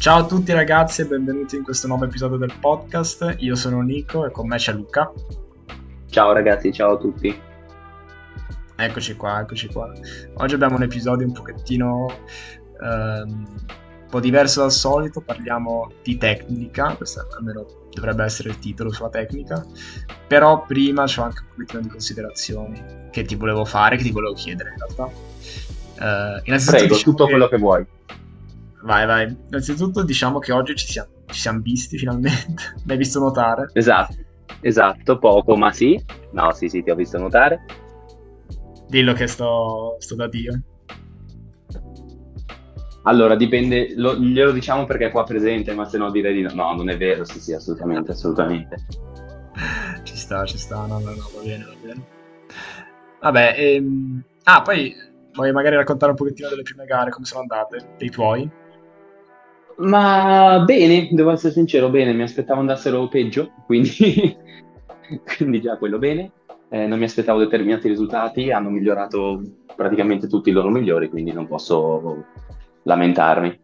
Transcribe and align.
Ciao 0.00 0.20
a 0.20 0.24
tutti 0.24 0.50
ragazzi 0.54 1.02
e 1.02 1.04
benvenuti 1.04 1.56
in 1.56 1.62
questo 1.62 1.86
nuovo 1.86 2.06
episodio 2.06 2.38
del 2.38 2.54
podcast. 2.58 3.34
Io 3.40 3.54
sono 3.54 3.82
Nico 3.82 4.24
e 4.24 4.30
con 4.30 4.48
me 4.48 4.56
c'è 4.56 4.72
Luca. 4.72 5.12
Ciao 6.08 6.32
ragazzi, 6.32 6.72
ciao 6.72 6.94
a 6.94 6.96
tutti. 6.96 7.38
Eccoci 8.76 9.14
qua, 9.16 9.40
eccoci 9.40 9.66
qua. 9.66 9.92
Oggi 10.36 10.54
abbiamo 10.54 10.76
un 10.76 10.84
episodio 10.84 11.26
un 11.26 11.34
pochettino 11.34 12.06
ehm, 12.80 13.28
un 13.28 14.08
po' 14.08 14.20
diverso 14.20 14.62
dal 14.62 14.72
solito, 14.72 15.20
parliamo 15.20 15.92
di 16.02 16.16
tecnica, 16.16 16.94
questo 16.96 17.26
almeno 17.36 17.66
dovrebbe 17.90 18.24
essere 18.24 18.48
il 18.48 18.58
titolo 18.58 18.90
sulla 18.90 19.10
tecnica, 19.10 19.62
però 20.26 20.64
prima 20.64 21.04
c'ho 21.04 21.24
anche 21.24 21.42
un 21.42 21.48
pochettino 21.50 21.82
di 21.82 21.88
considerazioni 21.88 22.82
che 23.10 23.24
ti 23.24 23.34
volevo 23.34 23.66
fare, 23.66 23.98
che 23.98 24.04
ti 24.04 24.12
volevo 24.12 24.32
chiedere 24.32 24.70
in 24.70 24.76
realtà. 24.78 26.40
Innanzitutto 26.44 26.78
Prego, 26.78 26.96
tutto 26.96 27.24
che... 27.24 27.30
quello 27.32 27.48
che 27.48 27.58
vuoi. 27.58 27.86
Vai, 28.82 29.06
vai. 29.06 29.36
Innanzitutto 29.48 30.02
diciamo 30.02 30.38
che 30.38 30.52
oggi 30.52 30.74
ci 30.74 30.86
siamo, 30.86 31.10
ci 31.26 31.40
siamo 31.40 31.60
visti 31.60 31.98
finalmente. 31.98 32.74
L'hai 32.86 32.96
visto 32.96 33.18
nuotare? 33.18 33.70
Esatto, 33.72 34.16
esatto, 34.60 35.18
poco, 35.18 35.56
ma 35.56 35.72
sì. 35.72 36.02
No, 36.32 36.52
sì, 36.52 36.68
sì, 36.68 36.82
ti 36.82 36.90
ho 36.90 36.94
visto 36.94 37.18
nuotare. 37.18 37.64
Dillo 38.88 39.12
che 39.12 39.26
sto, 39.26 39.96
sto 39.98 40.14
da 40.14 40.28
Dio. 40.28 40.60
Allora, 43.04 43.34
dipende, 43.34 43.94
lo, 43.96 44.16
glielo 44.16 44.52
diciamo 44.52 44.84
perché 44.84 45.06
è 45.06 45.10
qua 45.10 45.24
presente, 45.24 45.74
ma 45.74 45.84
se 45.86 45.96
no 45.98 46.10
direi 46.10 46.34
di 46.34 46.42
no. 46.42 46.52
No, 46.54 46.74
non 46.74 46.90
è 46.90 46.96
vero, 46.96 47.24
sì, 47.24 47.40
sì, 47.40 47.52
assolutamente, 47.52 48.12
assolutamente. 48.12 48.76
ci 50.04 50.16
sta, 50.16 50.44
ci 50.44 50.58
sta, 50.58 50.86
no, 50.86 50.98
no, 50.98 51.10
no, 51.10 51.30
va 51.34 51.42
bene, 51.42 51.64
va 51.64 51.74
bene. 51.82 52.06
Vabbè, 53.20 53.54
ehm... 53.56 54.22
ah, 54.44 54.62
poi 54.62 54.94
vuoi 55.32 55.52
magari 55.52 55.76
raccontare 55.76 56.10
un 56.10 56.16
pochettino 56.16 56.48
delle 56.48 56.62
prime 56.62 56.84
gare, 56.84 57.10
come 57.10 57.26
sono 57.26 57.40
andate, 57.42 57.94
dei 57.96 58.10
tuoi? 58.10 58.50
Ma 59.80 60.62
bene, 60.66 61.08
devo 61.10 61.30
essere 61.30 61.52
sincero, 61.52 61.88
bene, 61.88 62.12
mi 62.12 62.22
aspettavo 62.22 62.60
andassero 62.60 63.08
peggio, 63.08 63.52
quindi, 63.64 64.36
quindi 65.36 65.60
già 65.60 65.76
quello 65.78 65.98
bene. 65.98 66.32
Eh, 66.68 66.86
non 66.86 66.98
mi 66.98 67.04
aspettavo 67.04 67.38
determinati 67.38 67.88
risultati, 67.88 68.52
hanno 68.52 68.68
migliorato 68.68 69.42
praticamente 69.74 70.28
tutti 70.28 70.50
i 70.50 70.52
loro 70.52 70.68
migliori, 70.68 71.08
quindi 71.08 71.32
non 71.32 71.46
posso 71.46 72.24
lamentarmi. 72.82 73.60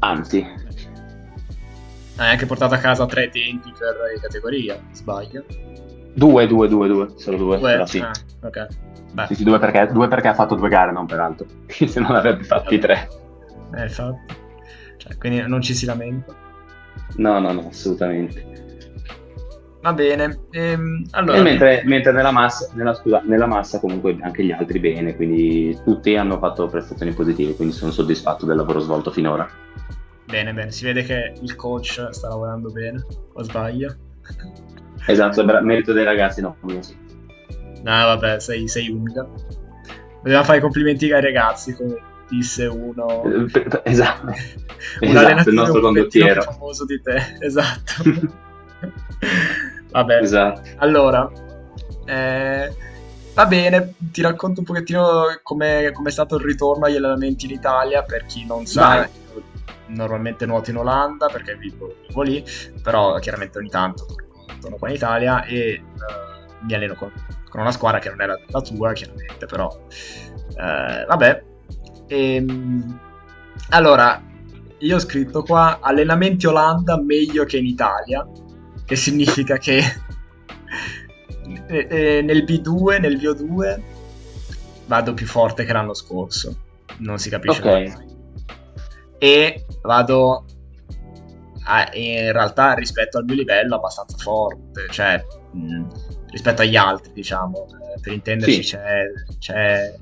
Anzi. 0.00 0.44
Hai 2.16 2.30
anche 2.30 2.46
portato 2.46 2.74
a 2.74 2.78
casa 2.78 3.06
tre 3.06 3.28
tempi 3.28 3.72
per 3.78 3.96
categoria, 4.20 4.78
sbaglio? 4.92 5.44
Due, 6.14 6.46
due, 6.46 6.68
due, 6.68 6.88
due, 6.88 7.08
solo 7.16 7.36
due, 7.36 7.58
due? 7.58 7.70
però 7.70 7.86
sì. 7.86 8.00
Ah, 8.00 8.12
ok. 8.42 8.66
Beh. 9.12 9.26
Sì, 9.26 9.34
sì, 9.34 9.44
due 9.44 9.58
perché, 9.58 9.92
due 9.92 10.08
perché 10.08 10.28
ha 10.28 10.34
fatto 10.34 10.54
due 10.54 10.68
gare, 10.68 10.92
non 10.92 11.06
per 11.06 11.20
altro. 11.20 11.46
Se 11.68 12.00
non 12.00 12.14
avrebbe 12.14 12.42
fatti 12.42 12.78
tre. 12.78 13.08
Eh, 13.76 13.82
infatti. 13.82 14.39
Quindi 15.18 15.42
non 15.46 15.60
ci 15.60 15.74
si 15.74 15.86
lamenta. 15.86 16.34
No, 17.16 17.38
no, 17.38 17.52
no, 17.52 17.68
assolutamente. 17.68 18.50
Va 19.82 19.92
bene. 19.94 20.40
Ehm, 20.50 21.04
allora... 21.12 21.40
Mentre, 21.40 21.82
mentre 21.86 22.12
nella, 22.12 22.30
massa, 22.30 22.70
nella, 22.74 22.94
scusa, 22.94 23.22
nella, 23.24 23.46
massa, 23.46 23.80
comunque 23.80 24.16
anche 24.20 24.44
gli 24.44 24.52
altri 24.52 24.78
bene, 24.78 25.16
quindi 25.16 25.78
tutti 25.84 26.16
hanno 26.16 26.38
fatto 26.38 26.66
prestazioni 26.66 27.12
positive, 27.12 27.54
quindi 27.54 27.74
sono 27.74 27.90
soddisfatto 27.90 28.44
del 28.44 28.56
lavoro 28.56 28.80
svolto 28.80 29.10
finora. 29.10 29.48
Bene, 30.26 30.52
bene, 30.52 30.70
si 30.70 30.84
vede 30.84 31.02
che 31.02 31.32
il 31.40 31.56
coach 31.56 32.08
sta 32.10 32.28
lavorando 32.28 32.70
bene, 32.70 33.04
o 33.32 33.42
sbaglio? 33.42 33.96
Esatto, 35.06 35.44
merito 35.44 35.92
dei 35.92 36.04
ragazzi, 36.04 36.42
no, 36.42 36.56
No, 36.62 36.84
vabbè, 37.82 38.38
sei, 38.38 38.68
sei 38.68 38.90
umida. 38.90 39.26
Dobbiamo 40.22 40.44
fare 40.44 40.58
i 40.58 40.60
complimenti 40.60 41.10
ai 41.10 41.22
ragazzi, 41.22 41.74
come 41.74 41.96
disse 42.30 42.66
uno. 42.66 43.24
Eh, 43.24 43.80
esatto, 43.84 44.26
un 45.00 45.08
esatto 45.08 45.48
il 45.48 45.54
nostro 45.54 45.80
condottiero. 45.80 46.42
famoso 46.42 46.84
di 46.86 47.00
te, 47.02 47.36
esatto. 47.40 47.92
Vabbè, 49.90 50.20
esatto. 50.22 50.70
allora, 50.76 51.30
eh, 52.06 52.72
va 53.34 53.46
bene, 53.46 53.94
ti 53.98 54.22
racconto 54.22 54.60
un 54.60 54.66
pochettino 54.66 55.24
come 55.42 55.90
è 55.90 56.10
stato 56.10 56.36
il 56.36 56.44
ritorno 56.44 56.86
agli 56.86 56.96
allenamenti 56.96 57.46
in 57.46 57.52
Italia, 57.52 58.02
per 58.04 58.24
chi 58.26 58.46
non 58.46 58.66
sa. 58.66 59.08
Normalmente 59.86 60.46
nuoto 60.46 60.70
in 60.70 60.76
Olanda 60.76 61.26
perché 61.26 61.56
vivo, 61.56 61.96
vivo, 62.06 62.22
lì, 62.22 62.44
però 62.80 63.18
chiaramente 63.18 63.58
ogni 63.58 63.70
tanto 63.70 64.06
torno 64.60 64.76
qua 64.76 64.88
in 64.88 64.94
Italia 64.94 65.44
e 65.44 65.82
uh, 65.82 66.64
mi 66.64 66.74
alleno 66.74 66.94
con, 66.94 67.10
con, 67.48 67.60
una 67.60 67.72
squadra 67.72 67.98
che 67.98 68.10
non 68.10 68.20
è 68.20 68.26
la, 68.26 68.60
tua, 68.60 68.92
chiaramente, 68.92 69.46
però 69.46 69.66
uh, 69.66 71.06
vabbè, 71.08 71.42
ehm, 72.10 73.00
allora, 73.70 74.22
io 74.78 74.96
ho 74.96 74.98
scritto 74.98 75.42
qua 75.42 75.78
allenamenti 75.80 76.46
Olanda 76.46 77.00
meglio 77.00 77.44
che 77.44 77.58
in 77.58 77.66
Italia, 77.66 78.26
che 78.84 78.96
significa 78.96 79.58
che 79.58 79.80
nel 81.68 82.44
B2, 82.44 83.00
nel 83.00 83.16
VO2 83.16 83.80
vado 84.86 85.14
più 85.14 85.26
forte 85.26 85.64
che 85.64 85.72
l'anno 85.72 85.94
scorso, 85.94 86.56
non 86.98 87.18
si 87.18 87.30
capisce 87.30 87.60
okay. 87.60 87.88
mai. 87.88 88.08
E 89.18 89.66
vado 89.82 90.44
a, 91.64 91.90
in 91.92 92.32
realtà 92.32 92.72
rispetto 92.72 93.18
al 93.18 93.24
mio 93.24 93.36
livello 93.36 93.76
abbastanza 93.76 94.16
forte, 94.16 94.86
cioè 94.90 95.24
mh, 95.52 95.86
rispetto 96.30 96.62
agli 96.62 96.76
altri, 96.76 97.12
diciamo. 97.12 97.66
Eh, 97.68 98.00
per 98.00 98.12
intenderci 98.12 98.62
sì. 98.62 98.76
c'è, 98.76 99.04
c'è 99.38 99.94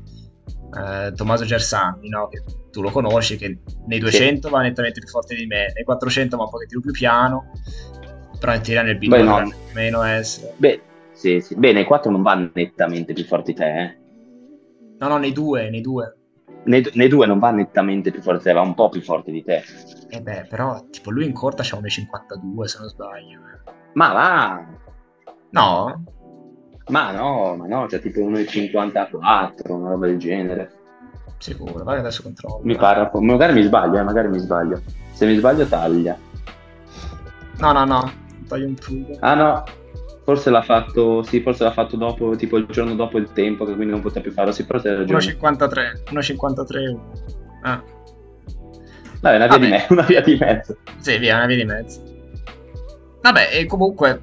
eh, 0.77 1.13
Tommaso 1.15 1.45
Gersani, 1.45 2.09
no? 2.09 2.29
che 2.29 2.43
tu 2.71 2.83
lo 2.83 2.91
conosci, 2.91 3.37
che 3.37 3.59
nei 3.87 3.99
200 3.99 4.47
sì. 4.47 4.53
va 4.53 4.61
nettamente 4.63 5.01
più 5.01 5.09
forte 5.09 5.35
di 5.35 5.47
me, 5.47 5.73
nei 5.75 5.85
400 5.85 6.37
va 6.37 6.45
un 6.45 6.51
pochettino 6.51 6.81
più 6.81 6.93
piano, 6.93 7.51
però 8.39 8.55
in 8.55 8.63
teoria 8.63 8.83
nel 8.83 8.99
B2 8.99 9.25
no. 9.25 9.53
meno 9.75 10.03
S. 10.03 10.53
Beh, 10.57 10.83
sì, 11.13 11.41
sì. 11.41 11.55
Beh, 11.57 11.73
nei 11.73 11.85
4 11.85 12.11
non 12.11 12.23
va 12.23 12.51
nettamente 12.53 13.13
più 13.13 13.25
forte 13.25 13.53
di 13.53 13.59
te, 13.59 13.81
eh? 13.81 13.97
No, 14.99 15.09
no, 15.09 15.19
nei 15.19 15.33
due, 15.33 15.71
nei 15.71 15.81
due. 15.81 16.15
Nei, 16.65 16.87
nei, 16.95 17.09
due 17.09 17.27
non 17.27 17.39
va 17.39 17.51
nettamente 17.51 18.11
più 18.11 18.21
forte, 18.21 18.53
va 18.53 18.61
un 18.61 18.75
po' 18.75 18.89
più 18.89 19.01
forte 19.01 19.31
di 19.31 19.43
te. 19.43 19.63
Eh 20.11 20.21
beh, 20.21 20.47
però, 20.49 20.85
tipo, 20.91 21.11
lui 21.11 21.25
in 21.25 21.33
corta 21.33 21.63
c'ha 21.65 21.77
un 21.77 21.89
52 21.89 22.69
se 22.69 22.79
non 22.81 22.89
sbaglio. 22.89 23.41
Ma 23.95 24.13
va! 24.13 24.67
No? 25.51 26.05
Ma 26.89 27.11
no, 27.13 27.57
ma 27.57 27.67
no, 27.67 27.87
c'è 27.87 28.01
tipo 28.01 28.21
1,54, 28.21 29.73
una 29.73 29.91
roba 29.91 30.07
del 30.07 30.19
genere. 30.19 30.73
Sicuro, 31.39 31.85
vai 31.85 31.99
adesso 31.99 32.23
controllo. 32.23 32.61
Mi 32.65 32.77
pare, 32.77 33.11
magari 33.21 33.53
mi 33.53 33.63
sbaglio, 33.63 33.99
eh, 33.99 34.03
magari 34.03 34.29
mi 34.29 34.39
sbaglio. 34.39 34.81
Se 35.13 35.27
mi 35.27 35.37
sbaglio 35.37 35.67
taglia. 35.67 36.17
No, 37.59 37.73
no, 37.73 37.85
no, 37.85 38.13
taglia 38.49 38.67
un 38.67 38.75
tubo. 38.75 39.17
Ah 39.21 39.35
no, 39.35 39.65
forse 40.25 40.51
l'ha 40.51 40.63
fatto, 40.63 41.23
sì, 41.23 41.41
forse 41.41 41.65
l'ha 41.65 41.73
fatto 41.73 41.97
dopo, 41.97 42.35
tipo 42.37 42.57
il 42.57 42.67
giorno 42.67 42.95
dopo 42.95 43.19
il 43.19 43.33
tempo, 43.33 43.65
che 43.65 43.75
quindi 43.75 43.93
non 43.93 44.01
poteva 44.01 44.23
più 44.23 44.33
farlo, 44.33 44.53
sì, 44.53 44.65
però 44.65 44.81
c'è 44.81 44.97
ragione. 44.97 45.21
1,53, 45.21 46.03
1,53. 46.11 46.99
Ah. 47.63 47.83
Vabbè, 49.21 49.37
una 49.37 49.47
via, 49.47 49.49
Vabbè. 49.49 49.59
Di 49.59 49.69
me- 49.71 49.87
una 49.91 50.03
via 50.03 50.21
di 50.21 50.37
mezzo. 50.39 50.77
Sì, 50.99 51.19
via, 51.19 51.37
una 51.37 51.47
via 51.47 51.57
di 51.57 51.65
mezzo. 51.65 52.03
Vabbè, 53.21 53.51
e 53.53 53.67
comunque 53.67 54.23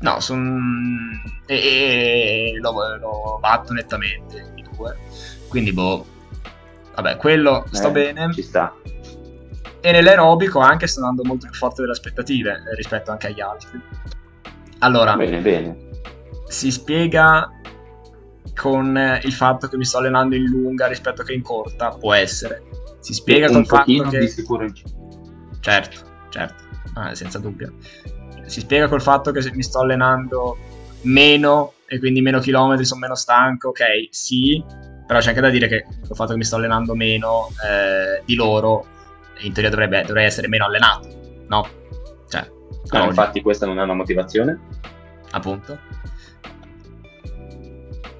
No, 0.00 0.20
son... 0.20 1.20
e, 1.46 2.52
e 2.54 2.58
lo, 2.60 2.72
lo, 2.98 3.38
batto 3.40 3.72
nettamente 3.72 4.52
i 4.56 4.64
due. 4.74 4.96
Quindi, 5.48 5.72
boh, 5.72 6.04
vabbè, 6.94 7.16
quello 7.16 7.64
sto 7.70 7.88
eh, 7.88 7.92
bene. 7.92 8.32
Ci 8.32 8.42
sta. 8.42 8.74
E 9.80 9.92
nell'aerobico 9.92 10.58
anche 10.58 10.86
sto 10.86 11.00
andando 11.00 11.24
molto 11.24 11.46
più 11.46 11.56
forte 11.56 11.80
delle 11.80 11.92
aspettative 11.92 12.50
eh, 12.50 12.74
rispetto 12.74 13.10
anche 13.10 13.28
agli 13.28 13.40
altri. 13.40 13.80
Allora, 14.80 15.16
bene, 15.16 15.40
bene. 15.40 15.76
Si 16.48 16.70
spiega 16.70 17.50
con 18.54 19.18
il 19.22 19.32
fatto 19.32 19.68
che 19.68 19.76
mi 19.76 19.84
sto 19.84 19.98
allenando 19.98 20.34
in 20.34 20.44
lunga 20.44 20.86
rispetto 20.86 21.22
che 21.22 21.32
in 21.32 21.42
corta? 21.42 21.88
Può 21.90 22.12
essere. 22.12 22.62
Si 23.00 23.14
spiega 23.14 23.48
col 23.48 23.66
fatto 23.66 24.08
che... 24.10 24.18
Di 24.18 24.28
sicuro. 24.28 24.66
Certo, 25.60 26.00
certo, 26.28 26.62
ah, 26.94 27.14
senza 27.14 27.38
dubbio 27.38 27.72
si 28.46 28.60
spiega 28.60 28.88
col 28.88 29.02
fatto 29.02 29.30
che 29.32 29.50
mi 29.52 29.62
sto 29.62 29.80
allenando 29.80 30.56
meno 31.02 31.72
e 31.86 31.98
quindi 31.98 32.20
meno 32.20 32.40
chilometri, 32.40 32.84
sono 32.84 33.00
meno 33.00 33.14
stanco, 33.14 33.68
ok, 33.68 34.08
sì, 34.10 34.62
però 35.06 35.20
c'è 35.20 35.28
anche 35.28 35.40
da 35.40 35.50
dire 35.50 35.68
che 35.68 35.84
col 36.06 36.16
fatto 36.16 36.32
che 36.32 36.38
mi 36.38 36.44
sto 36.44 36.56
allenando 36.56 36.94
meno 36.94 37.48
eh, 37.64 38.22
di 38.24 38.34
loro, 38.34 38.84
in 39.40 39.52
teoria 39.52 39.70
dovrebbe, 39.70 40.02
dovrei 40.02 40.24
essere 40.24 40.48
meno 40.48 40.64
allenato, 40.64 41.08
no? 41.48 41.68
Cioè, 42.28 42.50
ah, 42.88 43.04
infatti 43.04 43.40
questa 43.40 43.66
non 43.66 43.78
è 43.78 43.82
una 43.82 43.94
motivazione. 43.94 44.58
Appunto. 45.30 45.78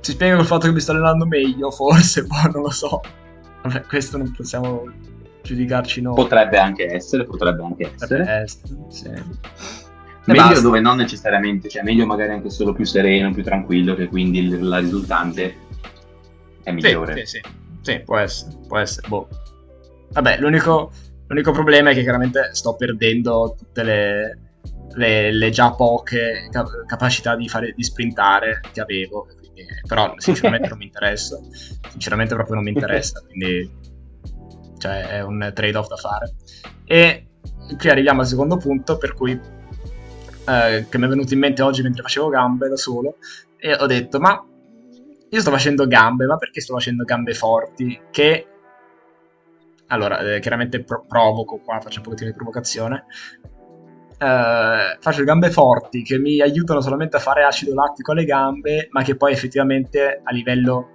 Si 0.01 0.13
spiega 0.13 0.37
col 0.37 0.47
fatto 0.47 0.67
che 0.67 0.73
mi 0.73 0.81
sto 0.81 0.93
allenando 0.93 1.27
meglio, 1.27 1.71
forse, 1.71 2.23
boh, 2.27 2.51
non 2.53 2.63
lo 2.63 2.71
so. 2.71 3.01
Vabbè, 3.63 3.83
questo 3.83 4.17
non 4.17 4.33
possiamo 4.33 4.85
giudicarci 5.43 6.03
noi. 6.03 6.15
Potrebbe 6.15 6.59
anche 6.59 6.87
essere, 6.93 7.25
potrebbe 7.25 7.65
anche 7.65 7.91
essere. 7.93 8.19
Potrebbe 8.19 8.31
essere, 8.31 8.77
sì 8.91 9.85
meglio 10.27 10.43
basta. 10.43 10.61
dove 10.61 10.81
non 10.81 10.97
necessariamente, 10.97 11.69
cioè 11.69 11.83
meglio 11.83 12.07
magari 12.07 12.33
anche 12.33 12.51
solo 12.51 12.73
più 12.73 12.85
sereno, 12.85 13.33
più 13.33 13.43
tranquillo, 13.43 13.95
che 13.95 14.09
quindi 14.09 14.49
la 14.61 14.79
risultante 14.79 15.57
è 16.63 16.73
migliore. 16.73 17.27
Sì, 17.27 17.39
sì, 17.39 17.41
sì, 17.43 17.93
sì 17.93 18.01
può 18.01 18.19
essere, 18.19 18.57
può 18.67 18.79
essere. 18.79 19.09
Boh. 19.09 19.29
Vabbè, 20.13 20.39
l'unico, 20.39 20.93
L'unico 21.29 21.51
problema 21.51 21.91
è 21.91 21.95
che 21.95 22.03
chiaramente 22.03 22.51
sto 22.53 22.77
perdendo 22.77 23.57
tutte 23.59 23.83
le, 23.83 24.39
le, 24.95 25.33
le 25.33 25.51
già 25.51 25.73
poche 25.73 26.49
cap- 26.51 26.85
capacità 26.87 27.35
di, 27.35 27.49
fare, 27.49 27.73
di 27.75 27.83
sprintare 27.83 28.61
che 28.73 28.81
avevo, 28.81 29.27
quindi, 29.37 29.67
però 29.89 30.15
sinceramente 30.19 30.69
non 30.69 30.79
mi 30.79 30.85
interessa, 30.87 31.39
sinceramente 31.89 32.35
proprio 32.35 32.55
non 32.55 32.65
mi 32.65 32.71
interessa, 32.71 33.21
quindi 33.27 33.69
cioè, 34.79 35.09
è 35.09 35.23
un 35.23 35.51
trade-off 35.53 35.89
da 35.89 35.97
fare. 35.97 36.33
E 36.85 37.27
qui 37.77 37.91
arriviamo 37.91 38.21
al 38.21 38.29
secondo 38.29 38.57
punto 38.57 38.97
per 38.97 39.15
cui 39.15 39.39
eh, 40.49 40.87
che 40.89 40.99
mi 40.99 41.05
è 41.07 41.09
venuto 41.09 41.35
in 41.35 41.41
mente 41.41 41.63
oggi 41.63 41.83
mentre 41.83 42.03
facevo 42.03 42.29
gambe 42.29 42.69
da 42.69 42.77
solo 42.77 43.17
e 43.57 43.75
ho 43.75 43.87
detto 43.87 44.19
ma 44.21 44.45
io 45.29 45.41
sto 45.41 45.51
facendo 45.51 45.87
gambe, 45.87 46.25
ma 46.27 46.37
perché 46.37 46.61
sto 46.61 46.75
facendo 46.75 47.05
gambe 47.05 47.35
forti? 47.35 48.01
Che 48.11 48.47
allora, 49.89 50.19
eh, 50.21 50.41
chiaramente 50.41 50.83
pro- 50.83 51.05
provoco 51.07 51.59
qua, 51.59 51.81
faccio 51.81 51.99
un 51.99 52.05
pochettino 52.05 52.31
di 52.31 52.37
provocazione. 52.37 53.05
Eh, 54.19 54.97
faccio 54.99 55.25
gambe 55.25 55.51
forti 55.51 56.03
che 56.03 56.19
mi 56.19 56.41
aiutano 56.41 56.81
solamente 56.81 57.17
a 57.17 57.21
fare 57.21 57.45
acido 57.45 57.75
lattico 57.75 58.13
alle 58.13 58.25
gambe, 58.25 58.89
ma 58.91 59.03
che 59.03 59.17
poi 59.17 59.33
effettivamente 59.33 60.21
a 60.23 60.33
livello 60.33 60.91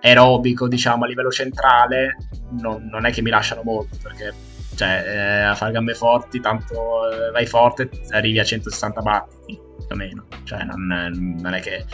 aerobico, 0.00 0.68
diciamo, 0.68 1.04
a 1.04 1.06
livello 1.06 1.30
centrale, 1.30 2.16
non, 2.60 2.86
non 2.90 3.06
è 3.06 3.12
che 3.12 3.22
mi 3.22 3.30
lasciano 3.30 3.62
molto, 3.62 3.96
perché 4.02 4.32
cioè, 4.74 5.04
eh, 5.06 5.42
a 5.42 5.54
fare 5.54 5.72
gambe 5.72 5.94
forti, 5.94 6.40
tanto 6.40 7.10
eh, 7.10 7.30
vai 7.30 7.46
forte, 7.46 7.88
arrivi 8.10 8.38
a 8.38 8.44
160 8.44 9.00
battiti, 9.00 9.60
più 9.76 9.86
o 9.90 9.94
meno. 9.96 10.26
Cioè, 10.44 10.64
non, 10.64 11.36
non 11.40 11.54
è 11.54 11.60
che 11.60 11.84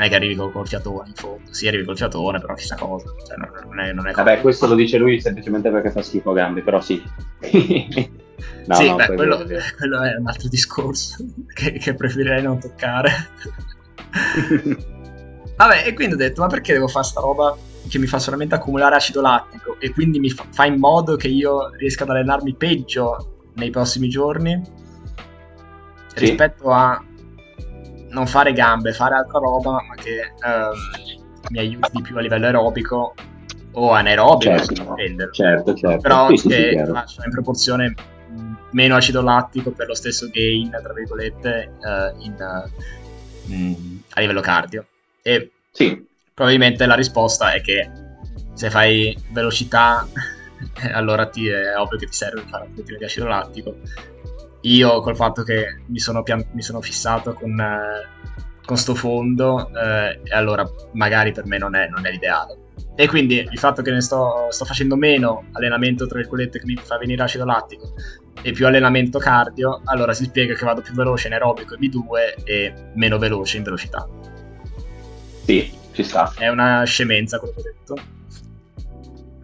non 0.00 0.06
è 0.06 0.08
che 0.08 0.14
arrivi 0.14 0.34
col, 0.34 0.52
col 0.52 0.66
fiatone 0.66 1.08
in 1.08 1.14
fondo, 1.14 1.52
sì 1.52 1.68
arrivi 1.68 1.84
col 1.84 1.96
fiatone, 1.96 2.40
però 2.40 2.54
chissà 2.54 2.76
cosa. 2.76 3.12
Cioè, 3.26 3.36
non, 3.36 3.50
non, 3.68 3.80
è, 3.80 3.92
non 3.92 4.06
è 4.06 4.12
Vabbè, 4.12 4.40
questo 4.40 4.66
lo 4.66 4.74
dice 4.74 4.96
lui 4.96 5.20
semplicemente 5.20 5.70
perché 5.70 5.90
fa 5.90 6.02
schifo 6.02 6.30
a 6.30 6.34
gambe, 6.34 6.62
però 6.62 6.80
sì. 6.80 7.02
no, 8.66 8.74
sì, 8.74 8.88
no, 8.88 8.96
beh, 8.96 9.14
quello, 9.14 9.44
quello, 9.76 10.02
è 10.02 10.16
un 10.16 10.26
altro 10.26 10.48
discorso 10.48 11.24
che, 11.52 11.72
che 11.72 11.94
preferirei 11.94 12.42
non 12.42 12.58
toccare. 12.58 13.10
Vabbè, 15.56 15.86
e 15.86 15.92
quindi 15.92 16.14
ho 16.14 16.18
detto, 16.18 16.40
ma 16.40 16.46
perché 16.46 16.72
devo 16.72 16.88
fare 16.88 17.04
sta 17.04 17.20
roba 17.20 17.54
che 17.88 17.98
mi 17.98 18.06
fa 18.06 18.18
solamente 18.18 18.54
accumulare 18.54 18.96
acido 18.96 19.20
lattico 19.20 19.76
e 19.78 19.90
quindi 19.92 20.18
mi 20.18 20.30
fa, 20.30 20.44
fa 20.50 20.64
in 20.66 20.78
modo 20.78 21.16
che 21.16 21.28
io 21.28 21.70
riesca 21.76 22.04
ad 22.04 22.10
allenarmi 22.10 22.54
peggio 22.54 23.48
nei 23.54 23.70
prossimi 23.70 24.08
giorni 24.08 24.60
sì. 26.14 26.18
rispetto 26.18 26.70
a 26.70 27.02
non 28.10 28.26
fare 28.26 28.52
gambe, 28.52 28.92
fare 28.92 29.14
altra 29.14 29.38
roba, 29.38 29.72
ma 29.72 29.94
che 29.94 30.18
ehm, 30.20 30.72
mi 31.50 31.58
aiuti 31.58 31.90
di 31.92 32.02
più 32.02 32.16
a 32.16 32.20
livello 32.20 32.46
aerobico 32.46 33.14
o 33.72 33.92
anaerobico, 33.92 34.58
certo, 34.58 35.30
certo, 35.30 35.74
certo. 35.74 36.00
però 36.00 36.34
sì, 36.34 36.48
che 36.48 36.82
sì, 36.84 36.92
faccia 36.92 37.24
in 37.24 37.30
proporzione 37.30 37.94
meno 38.72 38.96
acido 38.96 39.22
lattico 39.22 39.70
per 39.70 39.86
lo 39.86 39.94
stesso 39.94 40.28
gain, 40.30 40.70
tra 40.70 40.92
virgolette, 40.92 41.72
uh, 41.80 42.22
in, 42.22 42.34
mh, 43.44 43.98
a 44.10 44.20
livello 44.20 44.40
cardio. 44.40 44.86
E 45.22 45.50
sì. 45.70 46.08
Probabilmente 46.40 46.86
la 46.86 46.94
risposta 46.94 47.52
è 47.52 47.60
che 47.60 47.90
se 48.54 48.70
fai 48.70 49.14
velocità, 49.28 50.08
allora 50.94 51.26
ti, 51.26 51.46
è 51.48 51.76
ovvio 51.76 51.98
che 51.98 52.06
ti 52.06 52.14
serve 52.14 52.44
fare 52.48 52.64
un 52.64 52.70
pochettino 52.70 52.96
di 52.96 53.04
acido 53.04 53.26
lattico 53.26 53.76
io 54.62 55.00
col 55.00 55.16
fatto 55.16 55.42
che 55.42 55.82
mi 55.86 55.98
sono, 55.98 56.22
pian- 56.22 56.46
mi 56.52 56.62
sono 56.62 56.80
fissato 56.80 57.34
con, 57.34 57.58
eh, 57.60 58.08
con 58.64 58.76
sto 58.78 58.94
fondo, 58.94 59.70
eh, 59.74 60.20
allora 60.32 60.66
magari 60.92 61.32
per 61.32 61.44
me 61.44 61.58
non 61.58 61.74
è, 61.74 61.88
non 61.88 62.06
è, 62.06 62.10
l'ideale. 62.10 62.58
E 62.94 63.06
quindi 63.06 63.36
il 63.36 63.58
fatto 63.58 63.80
che 63.82 63.90
ne 63.90 64.00
sto, 64.00 64.48
sto, 64.50 64.64
facendo 64.64 64.96
meno 64.96 65.44
allenamento, 65.52 66.06
tra 66.06 66.18
virgolette, 66.18 66.58
che 66.58 66.66
mi 66.66 66.76
fa 66.76 66.98
venire 66.98 67.22
acido 67.22 67.46
lattico 67.46 67.94
e 68.42 68.52
più 68.52 68.66
allenamento 68.66 69.18
cardio, 69.18 69.80
allora 69.84 70.12
si 70.12 70.24
spiega 70.24 70.54
che 70.54 70.64
vado 70.64 70.82
più 70.82 70.92
veloce 70.94 71.28
in 71.28 71.34
aerobico 71.34 71.76
in 71.78 71.88
B2 71.88 72.44
e 72.44 72.74
meno 72.94 73.16
veloce 73.18 73.56
in 73.56 73.62
velocità. 73.62 74.06
Sì, 75.46 75.79
ci 76.02 76.08
sta. 76.08 76.32
È 76.36 76.48
una 76.48 76.84
scemenza 76.84 77.38
quello 77.38 77.54
che 77.54 77.60
ho 77.60 77.62
detto. 77.62 78.18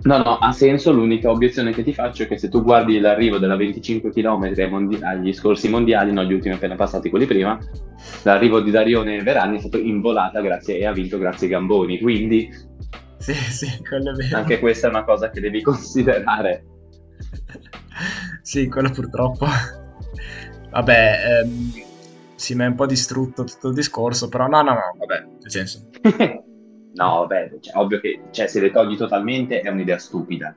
No, 0.07 0.19
no, 0.19 0.39
ha 0.39 0.53
senso. 0.53 0.93
L'unica 0.93 1.31
obiezione 1.31 1.73
che 1.73 1.83
ti 1.83 1.93
faccio 1.93 2.23
è 2.23 2.27
che 2.29 2.39
se 2.39 2.49
tu 2.49 2.63
guardi 2.63 2.99
l'arrivo 3.01 3.39
della 3.39 3.57
25 3.57 4.11
km 4.13 4.69
mondi- 4.71 5.01
agli 5.03 5.33
scorsi 5.33 5.69
mondiali, 5.69 6.13
non 6.13 6.25
gli 6.25 6.33
ultimi 6.33 6.55
appena 6.55 6.77
passati, 6.77 7.11
quelli 7.11 7.27
prima, 7.27 7.59
l'arrivo 8.23 8.61
di 8.61 8.71
Darione 8.71 9.23
Verani 9.23 9.57
è 9.57 9.61
stato 9.61 9.79
in 9.79 10.01
volata 10.01 10.41
grazie, 10.41 10.79
e 10.79 10.87
ha 10.87 10.93
vinto 10.93 11.19
grazie 11.19 11.47
ai 11.47 11.53
Gamboni. 11.53 12.01
Quindi, 12.01 12.49
sì, 13.19 13.35
sì, 13.35 13.83
quello 13.83 14.13
è 14.13 14.15
vero. 14.15 14.37
Anche 14.37 14.61
questa 14.61 14.87
è 14.87 14.91
una 14.91 15.05
cosa 15.05 15.31
che 15.31 15.41
devi 15.41 15.61
considerare. 15.61 16.65
sì, 18.43 18.69
quello 18.69 18.91
purtroppo. 18.91 19.47
Vabbè, 20.71 21.43
ehm, 21.43 21.73
si 22.37 22.55
mi 22.55 22.63
è 22.63 22.67
un 22.67 22.75
po' 22.77 22.87
distrutto 22.87 23.43
tutto 23.43 23.69
il 23.69 23.75
discorso, 23.75 24.29
però 24.29 24.47
no, 24.47 24.63
no, 24.63 24.73
no, 24.73 24.95
vabbè, 24.99 25.27
nel 25.41 25.51
senso. 25.51 25.89
No, 26.97 27.19
vabbè, 27.19 27.59
cioè, 27.61 27.77
ovvio 27.77 28.01
che 28.01 28.23
cioè, 28.31 28.47
se 28.47 28.61
le 28.61 28.71
togli 28.71 28.97
totalmente 28.97 29.61
è 29.61 29.69
un'idea 29.69 29.99
stupida. 29.99 30.49
No, 30.49 30.57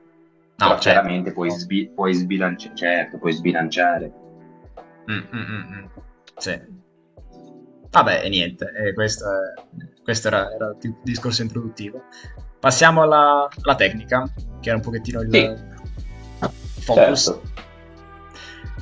Però 0.56 0.68
certo. 0.78 0.80
chiaramente 0.80 1.32
puoi, 1.32 1.50
sbi- 1.50 1.90
puoi, 1.94 2.14
sbilanciare, 2.14 2.74
certo, 2.74 3.18
puoi 3.18 3.32
sbilanciare. 3.32 4.12
Mm, 5.10 5.18
mm, 5.18 5.38
mm, 5.38 5.72
mm. 5.72 5.84
Sì. 6.36 6.60
Vabbè, 7.90 8.28
niente, 8.28 8.72
eh, 8.72 8.94
questo, 8.94 9.26
è, 9.26 10.02
questo 10.02 10.28
era, 10.28 10.50
era, 10.52 10.74
il 10.80 10.96
discorso 11.02 11.42
introduttivo. 11.42 12.04
Passiamo 12.58 13.02
alla, 13.02 13.48
alla, 13.62 13.74
tecnica, 13.74 14.30
che 14.60 14.68
era 14.68 14.76
un 14.76 14.82
pochettino 14.82 15.20
il 15.20 15.30
sì. 15.30 16.48
focus. 16.82 17.24
Certo. 17.24 17.42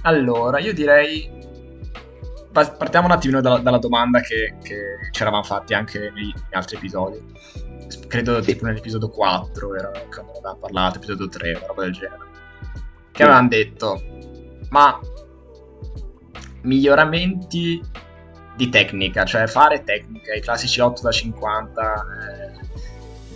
Allora, 0.02 0.58
io 0.58 0.72
direi 0.72 1.37
partiamo 2.52 3.06
un 3.06 3.12
attimino 3.12 3.40
dalla, 3.40 3.58
dalla 3.58 3.78
domanda 3.78 4.20
che, 4.20 4.56
che, 4.62 5.10
ci 5.10 5.22
eravamo 5.22 5.42
fatti 5.42 5.74
anche 5.74 6.10
negli 6.14 6.32
altri 6.52 6.76
episodi. 6.76 7.20
Credo 8.06 8.42
sì. 8.42 8.52
tipo 8.52 8.66
nell'episodio 8.66 9.08
4 9.08 9.74
era 9.74 9.90
quando 10.12 10.32
avevamo 10.32 10.58
parlato, 10.58 10.96
episodio 10.96 11.28
3, 11.28 11.50
una 11.50 11.66
roba 11.66 11.82
del 11.82 11.92
genere. 11.92 12.26
Che 13.10 13.16
sì. 13.16 13.22
avevano 13.22 13.48
detto, 13.48 14.02
ma 14.70 14.98
miglioramenti 16.62 17.80
di 18.56 18.68
tecnica, 18.68 19.24
cioè 19.24 19.46
fare 19.46 19.84
tecnica, 19.84 20.34
i 20.34 20.40
classici 20.40 20.80
8 20.80 21.00
da 21.00 21.12
50 21.12 22.06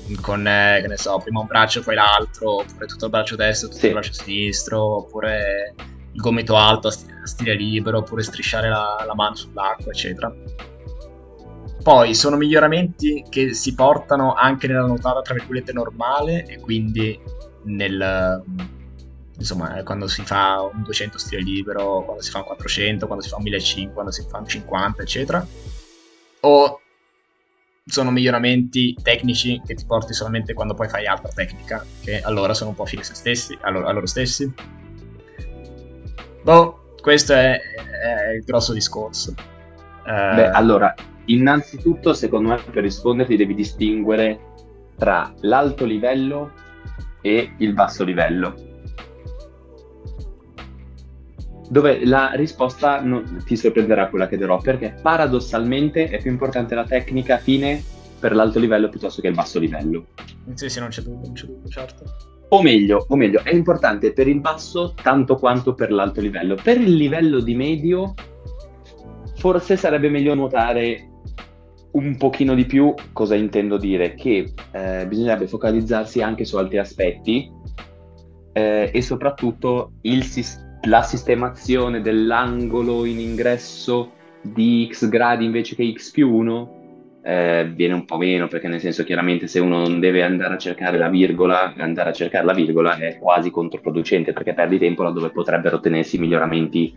eh, 0.08 0.16
con, 0.20 0.46
eh, 0.46 0.80
che 0.82 0.88
ne 0.88 0.96
so, 0.96 1.18
prima 1.18 1.40
un 1.40 1.46
braccio 1.46 1.80
poi 1.80 1.94
l'altro, 1.94 2.56
oppure 2.56 2.86
tutto 2.86 3.04
il 3.04 3.10
braccio 3.10 3.36
destro, 3.36 3.68
tutto 3.68 3.80
sì. 3.80 3.86
il 3.86 3.92
braccio 3.92 4.12
sinistro, 4.12 4.96
oppure 4.96 5.74
il 6.12 6.20
gomito 6.20 6.56
alto 6.56 6.88
a 6.88 6.92
stile 7.24 7.54
libero 7.54 7.98
oppure 7.98 8.22
strisciare 8.22 8.68
la, 8.68 9.02
la 9.06 9.14
mano 9.14 9.34
sull'acqua, 9.34 9.92
eccetera. 9.92 10.32
Poi 11.82 12.14
sono 12.14 12.36
miglioramenti 12.36 13.24
che 13.28 13.54
si 13.54 13.74
portano 13.74 14.34
anche 14.34 14.68
nella 14.68 14.86
nuotata 14.86 15.20
tra 15.20 15.34
virgolette 15.34 15.72
normale 15.72 16.46
e 16.46 16.60
quindi 16.60 17.18
nel 17.64 18.42
insomma 19.36 19.82
quando 19.82 20.06
si 20.06 20.22
fa 20.22 20.70
un 20.72 20.82
200 20.82 21.18
stile 21.18 21.42
libero, 21.42 22.04
quando 22.04 22.22
si 22.22 22.30
fa 22.30 22.38
un 22.38 22.44
400, 22.44 23.06
quando 23.06 23.24
si 23.24 23.30
fa 23.30 23.36
un 23.36 23.42
1500, 23.42 23.92
quando 23.92 24.12
si 24.12 24.24
fa 24.28 24.38
un 24.38 24.46
50, 24.46 25.02
eccetera. 25.02 25.46
O 26.40 26.80
sono 27.84 28.10
miglioramenti 28.12 28.96
tecnici 29.02 29.60
che 29.66 29.74
ti 29.74 29.84
porti 29.84 30.14
solamente 30.14 30.54
quando 30.54 30.74
poi 30.74 30.88
fai 30.88 31.06
altra 31.06 31.30
tecnica, 31.32 31.84
che 32.00 32.20
allora 32.20 32.54
sono 32.54 32.70
un 32.70 32.76
po' 32.76 32.86
fine 32.86 33.02
a 33.02 33.68
a 33.68 33.92
loro 33.92 34.06
stessi. 34.06 34.54
Boh, 36.42 36.94
questo 37.00 37.32
è, 37.32 37.58
è 37.58 38.32
il 38.36 38.44
grosso 38.44 38.72
discorso. 38.72 39.34
Uh... 40.04 40.34
Beh, 40.34 40.50
allora, 40.50 40.94
innanzitutto, 41.26 42.12
secondo 42.14 42.50
me, 42.50 42.60
per 42.70 42.82
risponderti 42.82 43.36
devi 43.36 43.54
distinguere 43.54 44.50
tra 44.96 45.32
l'alto 45.40 45.84
livello 45.84 46.52
e 47.20 47.54
il 47.58 47.72
basso 47.72 48.04
livello. 48.04 48.70
Dove 51.68 52.04
la 52.04 52.32
risposta 52.34 53.00
non, 53.00 53.42
ti 53.46 53.56
sorprenderà 53.56 54.08
quella 54.08 54.28
che 54.28 54.36
darò, 54.36 54.58
perché 54.58 54.94
paradossalmente 55.00 56.08
è 56.08 56.20
più 56.20 56.30
importante 56.30 56.74
la 56.74 56.84
tecnica 56.84 57.38
fine 57.38 57.82
per 58.18 58.34
l'alto 58.34 58.58
livello 58.58 58.88
piuttosto 58.88 59.20
che 59.20 59.28
il 59.28 59.34
basso 59.34 59.58
livello. 59.58 60.06
Sì, 60.54 60.68
sì, 60.68 60.80
non 60.80 60.90
c'è 60.90 61.02
dubbio, 61.02 61.26
non 61.26 61.34
c'è 61.34 61.46
dubbio, 61.46 61.68
certo. 61.68 62.41
O 62.52 62.60
meglio, 62.60 63.06
o 63.08 63.16
meglio, 63.16 63.42
è 63.42 63.54
importante 63.54 64.12
per 64.12 64.28
il 64.28 64.40
basso 64.40 64.92
tanto 65.02 65.36
quanto 65.36 65.72
per 65.72 65.90
l'alto 65.90 66.20
livello. 66.20 66.54
Per 66.62 66.78
il 66.78 66.94
livello 66.96 67.40
di 67.40 67.54
medio, 67.54 68.12
forse 69.36 69.78
sarebbe 69.78 70.10
meglio 70.10 70.34
nuotare 70.34 71.08
un 71.92 72.14
pochino 72.18 72.54
di 72.54 72.66
più. 72.66 72.92
Cosa 73.14 73.36
intendo 73.36 73.78
dire? 73.78 74.14
Che 74.14 74.52
eh, 74.70 75.06
bisognerebbe 75.06 75.46
focalizzarsi 75.46 76.20
anche 76.20 76.44
su 76.44 76.58
altri 76.58 76.76
aspetti 76.76 77.50
eh, 78.52 78.90
e 78.92 79.00
soprattutto 79.00 79.92
il, 80.02 80.22
la 80.82 81.02
sistemazione 81.02 82.02
dell'angolo 82.02 83.06
in 83.06 83.18
ingresso 83.18 84.10
di 84.42 84.90
x 84.92 85.08
gradi 85.08 85.46
invece 85.46 85.74
che 85.74 85.90
x 85.90 86.10
più 86.10 86.30
1 86.30 86.80
eh, 87.22 87.70
viene 87.74 87.94
un 87.94 88.04
po' 88.04 88.16
meno, 88.16 88.48
perché 88.48 88.68
nel 88.68 88.80
senso 88.80 89.04
chiaramente 89.04 89.46
se 89.46 89.60
uno 89.60 89.78
non 89.78 90.00
deve 90.00 90.22
andare 90.22 90.54
a 90.54 90.58
cercare 90.58 90.98
la 90.98 91.08
virgola, 91.08 91.72
andare 91.76 92.10
a 92.10 92.12
cercare 92.12 92.44
la 92.44 92.52
virgola 92.52 92.96
è 92.96 93.18
quasi 93.18 93.50
controproducente, 93.50 94.32
perché 94.32 94.54
perdi 94.54 94.78
tempo 94.78 95.02
laddove 95.02 95.30
potrebbero 95.30 95.76
ottenersi 95.76 96.18
miglioramenti 96.18 96.94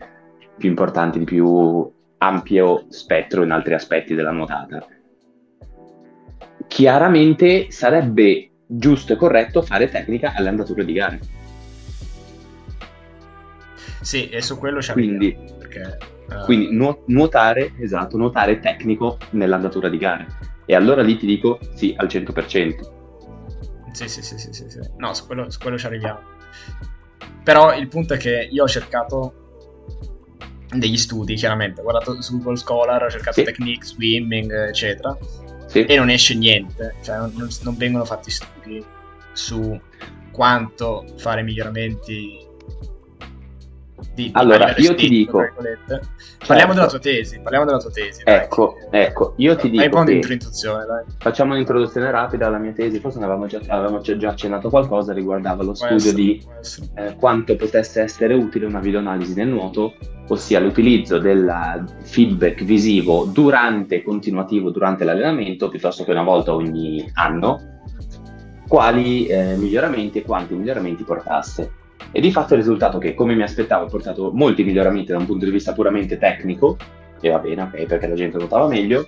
più 0.58 0.70
importanti, 0.70 1.20
di 1.20 1.26
più 1.26 1.92
ampio 2.18 2.86
spettro 2.90 3.44
in 3.44 3.52
altri 3.52 3.74
aspetti 3.74 4.16
della 4.16 4.32
nuotata. 4.32 4.88
Chiaramente 6.68 7.70
sarebbe 7.70 8.50
giusto 8.66 9.14
e 9.14 9.16
corretto 9.16 9.62
fare 9.62 9.90
tecnica 9.90 10.34
alle 10.36 10.50
andature 10.50 10.84
di 10.84 10.94
gare. 10.94 11.20
Sì, 14.02 14.30
e 14.30 14.42
su 14.42 14.58
quello 14.58 14.80
c'è 14.80 14.94
quindi, 14.94 15.36
perché, 15.58 15.98
uh... 16.30 16.44
quindi 16.46 16.74
nu- 16.76 17.04
nuotare, 17.08 17.74
esatto, 17.80 18.18
nuotare 18.18 18.60
tecnico 18.60 19.18
nell'andatura 19.32 19.90
di 19.90 19.98
gare. 19.98 20.28
E 20.66 20.76
allora 20.76 21.02
lì 21.02 21.18
ti 21.18 21.26
dico 21.26 21.60
sì 21.74 21.94
al 21.98 22.08
100%. 22.08 22.94
Sì, 23.92 24.08
sì, 24.10 24.22
sì, 24.22 24.38
sì, 24.38 24.52
sì, 24.52 24.70
sì. 24.70 24.80
No, 24.98 25.14
su 25.14 25.26
quello, 25.26 25.50
su 25.50 25.60
quello 25.60 25.78
ci 25.78 25.86
arriviamo. 25.86 26.20
Però 27.44 27.76
il 27.76 27.88
punto 27.88 28.16
è 28.16 28.18
che 28.18 28.48
io 28.52 28.64
ho 28.64 28.68
cercato 28.68 29.46
degli 30.74 30.98
studi, 30.98 31.36
chiaramente. 31.36 31.80
Ho 31.82 31.84
guardato 31.84 32.22
su 32.22 32.38
Google 32.38 32.58
Scholar, 32.58 33.04
ho 33.04 33.10
cercato 33.10 33.40
sì. 33.40 33.44
technique, 33.44 33.86
swimming, 33.86 34.52
eccetera. 34.68 35.18
Sì. 35.68 35.86
E 35.86 35.96
non 35.98 36.10
esce 36.10 36.36
niente, 36.36 36.96
cioè 37.04 37.18
non, 37.18 37.48
non, 37.64 37.76
vengono 37.78 38.06
fatti 38.06 38.32
studi 38.32 38.84
su 39.34 39.80
quanto 40.32 41.06
fare 41.18 41.42
miglioramenti 41.42 42.46
di, 44.14 44.30
allora, 44.34 44.74
io 44.78 44.94
ti 44.96 45.08
dico. 45.08 45.38
Parliamo 45.38 45.80
certo. 46.40 46.74
della 46.74 46.88
tua 46.88 47.00
tesi. 47.00 47.40
Parliamo 47.40 47.66
della 47.66 47.78
tua 47.78 47.92
tesi. 47.92 48.22
Ecco, 48.26 48.78
dai. 48.90 49.04
ecco, 49.04 49.34
io 49.38 49.56
ti 49.56 49.70
dico. 49.70 49.84
Introduzione, 50.10 50.86
dai. 50.86 51.04
Facciamo 51.18 51.54
un'introduzione 51.54 52.12
rapida 52.12 52.48
alla 52.48 52.58
mia 52.58 52.74
tesi. 52.74 53.00
Forse 53.00 53.20
ne 53.20 53.26
avevamo 53.26 53.48
già, 53.48 53.60
avevamo 53.68 54.02
già 54.02 54.30
accennato 54.30 54.70
qualcosa. 54.70 55.14
Riguardava 55.14 55.64
lo 55.64 55.72
può 55.72 55.76
studio 55.76 55.96
essere, 55.96 56.16
di 56.16 56.46
eh, 56.96 57.16
quanto 57.16 57.56
potesse 57.56 58.02
essere 58.02 58.34
utile 58.34 58.66
una 58.66 58.80
videoanalisi 58.80 59.34
nel 59.34 59.48
nuoto, 59.48 59.94
ossia 60.28 60.60
l'utilizzo 60.60 61.18
del 61.18 61.86
feedback 62.04 62.64
visivo 62.64 63.26
durante, 63.26 64.04
continuativo 64.04 64.72
durante 64.72 65.06
l'allenamento, 65.06 65.70
piuttosto 65.70 66.04
che 66.04 66.12
una 66.12 66.24
volta 66.24 66.54
ogni 66.54 67.10
anno. 67.14 67.74
Quali 68.68 69.28
eh, 69.28 69.56
miglioramenti 69.56 70.18
e 70.18 70.24
quanti 70.24 70.54
miglioramenti 70.54 71.04
portasse. 71.04 71.84
E 72.12 72.22
di 72.22 72.32
fatto 72.32 72.54
il 72.54 72.60
risultato 72.60 72.98
che, 72.98 73.14
come 73.14 73.36
mi 73.36 73.44
aspettavo, 73.44 73.86
ha 73.86 73.90
portato 73.90 74.32
molti 74.34 74.64
miglioramenti 74.64 75.12
da 75.12 75.18
un 75.18 75.26
punto 75.26 75.46
di 75.46 75.52
vista 75.52 75.74
puramente 75.74 76.18
tecnico, 76.18 76.78
e 77.20 77.30
va 77.30 77.40
bene, 77.40 77.62
ok, 77.64 77.86
perché 77.86 78.08
la 78.08 78.16
gente 78.16 78.38
notava 78.38 78.68
meglio, 78.68 79.08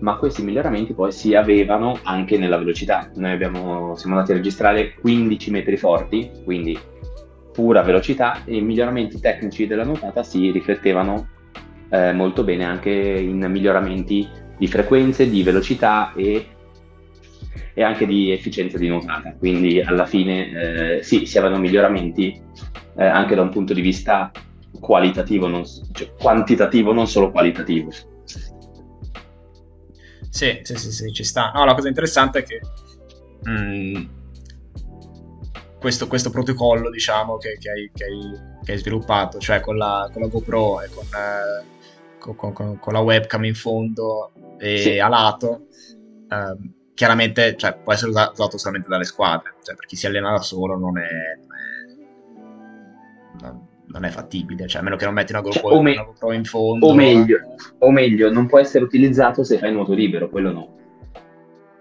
ma 0.00 0.16
questi 0.16 0.42
miglioramenti 0.42 0.94
poi 0.94 1.12
si 1.12 1.34
avevano 1.34 1.98
anche 2.02 2.38
nella 2.38 2.58
velocità. 2.58 3.10
Noi 3.14 3.32
abbiamo, 3.32 3.94
siamo 3.96 4.14
andati 4.14 4.32
a 4.32 4.36
registrare 4.36 4.94
15 4.94 5.50
metri 5.50 5.76
forti, 5.76 6.30
quindi 6.44 6.78
pura 7.52 7.82
velocità, 7.82 8.44
e 8.44 8.56
i 8.56 8.62
miglioramenti 8.62 9.20
tecnici 9.20 9.66
della 9.66 9.84
nuotata 9.84 10.22
si 10.22 10.50
riflettevano 10.50 11.28
eh, 11.90 12.12
molto 12.12 12.44
bene 12.44 12.64
anche 12.64 12.90
in 12.90 13.44
miglioramenti 13.50 14.26
di 14.56 14.66
frequenze, 14.66 15.28
di 15.28 15.42
velocità 15.42 16.12
e 16.14 16.46
e 17.74 17.82
anche 17.82 18.06
di 18.06 18.30
efficienza 18.30 18.78
di 18.78 18.88
nuotata. 18.88 19.34
Quindi 19.34 19.80
alla 19.80 20.06
fine 20.06 20.98
eh, 20.98 21.02
sì, 21.02 21.26
si 21.26 21.38
avevano 21.38 21.60
miglioramenti 21.60 22.40
eh, 22.96 23.04
anche 23.04 23.34
da 23.34 23.42
un 23.42 23.50
punto 23.50 23.72
di 23.74 23.80
vista 23.80 24.30
qualitativo, 24.78 25.46
non, 25.46 25.64
cioè, 25.92 26.12
quantitativo, 26.18 26.92
non 26.92 27.06
solo 27.06 27.30
qualitativo. 27.30 27.90
Sì, 30.30 30.60
sì, 30.62 30.76
sì, 30.76 30.92
sì, 30.92 31.12
ci 31.12 31.24
sta. 31.24 31.50
No, 31.54 31.64
la 31.64 31.74
cosa 31.74 31.88
interessante 31.88 32.38
è 32.38 32.42
che 32.44 32.60
mh, 33.42 33.50
mm, 33.50 34.04
questo, 35.80 36.06
questo, 36.06 36.30
protocollo, 36.30 36.88
diciamo, 36.88 37.36
che, 37.36 37.56
che, 37.58 37.70
hai, 37.70 37.90
che, 37.92 38.04
hai, 38.04 38.40
che, 38.62 38.72
hai, 38.72 38.78
sviluppato, 38.78 39.38
cioè 39.38 39.60
con 39.60 39.76
la, 39.76 40.08
con 40.12 40.22
la 40.22 40.28
GoPro 40.28 40.82
e 40.82 40.88
con, 40.88 41.04
eh, 41.04 42.18
con, 42.18 42.52
con, 42.52 42.78
con, 42.78 42.92
la 42.92 43.00
webcam 43.00 43.44
in 43.44 43.54
fondo 43.54 44.32
e 44.58 44.78
sì. 44.78 44.98
a 44.98 45.08
lato, 45.08 45.66
eh, 46.28 46.78
chiaramente 47.00 47.56
cioè, 47.56 47.78
può 47.82 47.94
essere 47.94 48.10
usato 48.10 48.58
solamente 48.58 48.86
dalle 48.90 49.04
squadre, 49.04 49.54
cioè, 49.62 49.74
per 49.74 49.86
chi 49.86 49.96
si 49.96 50.06
allena 50.06 50.32
da 50.32 50.40
solo 50.40 50.76
non 50.76 50.98
è, 50.98 51.08
non 53.40 53.48
è, 53.48 53.52
non 53.86 54.04
è 54.04 54.10
fattibile, 54.10 54.66
cioè, 54.68 54.82
a 54.82 54.84
meno 54.84 54.96
che 54.96 55.06
non 55.06 55.14
metti 55.14 55.32
una 55.32 55.40
GoPro, 55.40 55.70
cioè, 55.70 55.80
me- 55.80 55.92
una 55.92 56.02
GoPro 56.02 56.32
in 56.32 56.44
fondo. 56.44 56.88
O 56.88 56.92
meglio, 56.92 57.38
o 57.78 57.90
meglio, 57.90 58.30
non 58.30 58.46
può 58.46 58.58
essere 58.58 58.84
utilizzato 58.84 59.44
se 59.44 59.56
fai 59.56 59.72
nuoto 59.72 59.94
libero, 59.94 60.28
quello 60.28 60.52
no. 60.52 60.74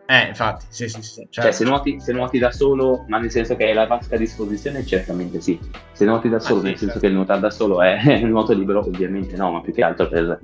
Eh, 0.05 0.27
infatti, 0.29 0.67
sì, 0.69 0.87
sì, 0.87 1.01
sì. 1.01 1.27
Certo. 1.29 1.41
Cioè, 1.41 1.51
se 1.51 1.65
nuoti, 1.65 1.99
se 1.99 2.13
nuoti, 2.13 2.39
da 2.39 2.53
solo, 2.53 3.03
ma 3.09 3.17
nel 3.17 3.29
senso 3.29 3.57
che 3.57 3.65
hai 3.65 3.73
la 3.73 3.87
vasca 3.87 4.15
a 4.15 4.17
disposizione, 4.17 4.85
certamente 4.85 5.41
sì. 5.41 5.59
Se 5.91 6.05
nuoti 6.05 6.29
da 6.29 6.37
ah, 6.37 6.39
solo, 6.39 6.59
ah, 6.59 6.61
sì, 6.61 6.67
nel 6.67 6.77
senso 6.77 6.93
certo. 6.93 6.99
che 7.01 7.07
il 7.07 7.13
nuotare 7.13 7.41
da 7.41 7.49
solo 7.49 7.81
è 7.81 7.99
il 8.07 8.25
nuoto 8.25 8.53
libero, 8.53 8.79
ovviamente 8.79 9.35
no, 9.35 9.51
ma 9.51 9.59
più 9.59 9.73
che 9.73 9.83
altro 9.83 10.07
per, 10.07 10.39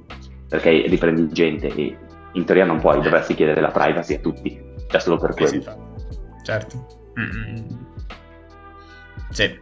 perché 0.50 0.86
riprendi 0.86 1.30
gente 1.30 1.68
e 1.68 1.98
in 2.34 2.44
teoria 2.44 2.66
non 2.66 2.82
puoi, 2.82 2.98
eh. 2.98 3.02
dovresti 3.02 3.36
chiedere 3.36 3.62
la 3.62 3.72
privacy 3.72 4.16
a 4.16 4.20
tutti 4.20 4.65
già 4.88 5.00
solo 5.00 5.18
per 5.18 5.34
quello. 5.34 5.50
Sì, 5.50 5.64
certo. 6.44 6.88
Mm-hmm. 7.20 7.56
Sì. 9.30 9.60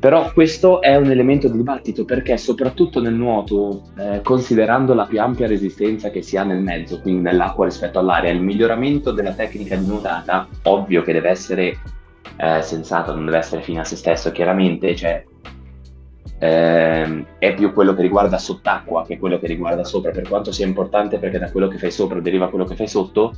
Però 0.00 0.32
questo 0.32 0.80
è 0.80 0.96
un 0.96 1.10
elemento 1.10 1.48
di 1.48 1.58
dibattito 1.58 2.06
perché 2.06 2.38
soprattutto 2.38 3.02
nel 3.02 3.12
nuoto, 3.12 3.82
eh, 3.98 4.22
considerando 4.22 4.94
la 4.94 5.04
più 5.04 5.20
ampia 5.20 5.46
resistenza 5.46 6.08
che 6.08 6.22
si 6.22 6.38
ha 6.38 6.44
nel 6.44 6.62
mezzo, 6.62 7.00
quindi 7.02 7.20
nell'acqua 7.20 7.66
rispetto 7.66 7.98
all'aria, 7.98 8.30
il 8.30 8.40
miglioramento 8.40 9.12
della 9.12 9.32
tecnica 9.32 9.76
di 9.76 9.86
nuotata, 9.86 10.48
ovvio 10.62 11.02
che 11.02 11.12
deve 11.12 11.28
essere 11.28 11.76
eh, 12.36 12.62
sensato, 12.62 13.14
non 13.14 13.26
deve 13.26 13.38
essere 13.38 13.60
fine 13.60 13.80
a 13.80 13.84
se 13.84 13.96
stesso, 13.96 14.32
chiaramente, 14.32 14.96
cioè, 14.96 15.22
eh, 16.38 17.26
è 17.38 17.54
più 17.54 17.74
quello 17.74 17.92
che 17.92 18.00
riguarda 18.00 18.38
sott'acqua 18.38 19.04
che 19.04 19.18
quello 19.18 19.38
che 19.38 19.46
riguarda 19.46 19.84
sopra, 19.84 20.10
per 20.10 20.26
quanto 20.26 20.50
sia 20.50 20.66
importante 20.66 21.18
perché 21.18 21.38
da 21.38 21.50
quello 21.50 21.68
che 21.68 21.76
fai 21.76 21.90
sopra 21.90 22.18
deriva 22.20 22.48
quello 22.48 22.64
che 22.64 22.74
fai 22.74 22.88
sotto, 22.88 23.34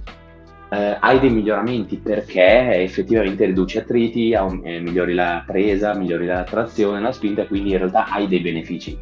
eh, 0.73 0.97
hai 0.99 1.21
dei 1.21 1.29
miglioramenti 1.29 1.99
perché 1.99 2.83
effettivamente 2.83 3.45
riduci 3.45 3.77
attriti, 3.77 4.33
eh, 4.33 4.81
migliori 4.81 5.13
la 5.13 5.45
presa, 5.47 5.95
migliori 5.95 6.25
la 6.25 6.45
trazione, 6.45 6.99
la 6.99 7.13
spinta, 7.13 7.47
quindi 7.47 7.73
in 7.73 7.79
realtà 7.79 8.07
hai 8.07 8.27
dei 8.27 8.41
benefici. 8.41 8.99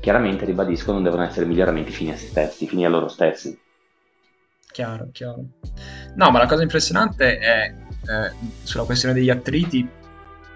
Chiaramente, 0.00 0.44
ribadisco, 0.44 0.92
non 0.92 1.02
devono 1.02 1.24
essere 1.24 1.46
miglioramenti 1.46 1.90
fini 1.90 2.12
a 2.12 2.16
se 2.16 2.28
stessi, 2.28 2.68
fini 2.68 2.86
a 2.86 2.88
loro 2.88 3.08
stessi. 3.08 3.58
Chiaro, 4.70 5.08
chiaro. 5.10 5.44
No, 6.14 6.30
ma 6.30 6.38
la 6.38 6.46
cosa 6.46 6.62
impressionante 6.62 7.38
è 7.38 7.74
eh, 7.74 8.32
sulla 8.62 8.84
questione 8.84 9.12
degli 9.12 9.30
attriti, 9.30 9.86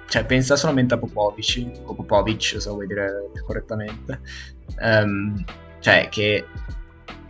cioè 0.09 0.25
pensa 0.25 0.55
solamente 0.55 0.95
a 0.95 0.99
Popovic, 0.99 1.69
o 1.83 1.95
Popovic, 1.95 2.61
se 2.61 2.71
vuoi 2.71 2.87
dire 2.87 3.31
correttamente, 3.45 4.21
um, 4.81 5.45
cioè 5.81 6.09
che 6.09 6.47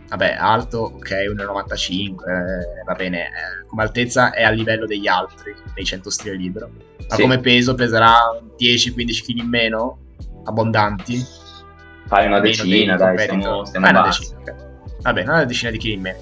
vabbè, 0.07 0.35
alto, 0.39 0.91
ok, 0.95 1.09
1,95, 1.09 2.29
eh, 2.29 2.83
va 2.85 2.93
bene, 2.93 3.25
eh, 3.25 3.65
come 3.67 3.83
altezza 3.83 4.31
è 4.31 4.43
a 4.43 4.49
livello 4.49 4.85
degli 4.85 5.07
altri, 5.07 5.53
dei 5.73 5.85
100 5.85 6.09
stile 6.09 6.35
libero, 6.35 6.69
ma 7.09 7.15
sì. 7.15 7.21
come 7.21 7.39
peso 7.39 7.75
peserà 7.75 8.15
10-15 8.57 9.23
kg 9.23 9.37
in 9.37 9.49
meno, 9.49 9.97
abbondanti. 10.43 11.23
Fai 12.07 12.27
una 12.27 12.39
decina, 12.39 12.95
dai, 12.95 13.17
stiamo, 13.17 13.65
stiamo 13.65 13.85
Fai 13.85 13.95
una 13.95 14.05
decina, 14.05 14.39
okay. 14.39 14.55
Va 15.01 15.13
bene, 15.13 15.29
una 15.29 15.45
decina 15.45 15.71
di 15.71 15.77
chili 15.77 15.93
in 15.93 16.01
meno. 16.01 16.19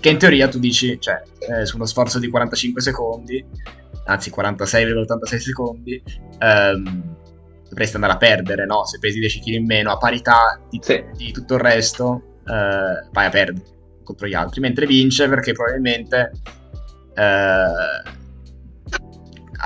Che 0.00 0.08
in 0.08 0.18
teoria 0.18 0.48
tu 0.48 0.58
dici, 0.58 0.98
cioè, 1.00 1.22
eh, 1.38 1.64
su 1.64 1.76
uno 1.76 1.86
sforzo 1.86 2.18
di 2.18 2.28
45 2.28 2.80
secondi, 2.80 3.44
anzi 4.06 4.32
46,86 4.34 5.36
secondi, 5.36 6.02
ehm, 6.38 7.16
dovresti 7.68 7.94
andare 7.94 8.14
a 8.14 8.16
perdere, 8.16 8.66
no? 8.66 8.84
Se 8.84 8.98
pesi 8.98 9.20
10 9.20 9.40
kg 9.40 9.46
in 9.48 9.66
meno 9.66 9.92
a 9.92 9.98
parità 9.98 10.60
di, 10.68 10.80
sì. 10.82 11.04
di 11.14 11.30
tutto 11.30 11.54
il 11.54 11.60
resto, 11.60 12.31
eh, 12.46 13.06
vai 13.10 13.26
a 13.26 13.30
perdere 13.30 13.70
contro 14.02 14.26
gli 14.26 14.34
altri, 14.34 14.60
mentre 14.60 14.86
vince 14.86 15.28
perché 15.28 15.52
probabilmente 15.52 16.32
eh, 17.14 17.22
a, 17.22 18.02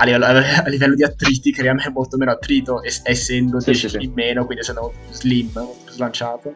livello, 0.03 0.25
a, 0.25 0.67
livello, 0.67 0.95
di 0.95 1.03
attriti 1.03 1.51
crea 1.51 1.75
molto 1.91 2.17
meno 2.17 2.31
attrito, 2.31 2.81
essendo 2.83 3.59
sì, 3.59 3.73
sì, 3.73 3.89
sì. 3.89 4.03
in 4.03 4.13
meno, 4.13 4.45
quindi 4.45 4.63
essendo 4.63 4.93
più 5.05 5.13
slim, 5.13 5.51
molto 5.53 5.83
più 5.83 5.93
slanciato. 5.93 6.55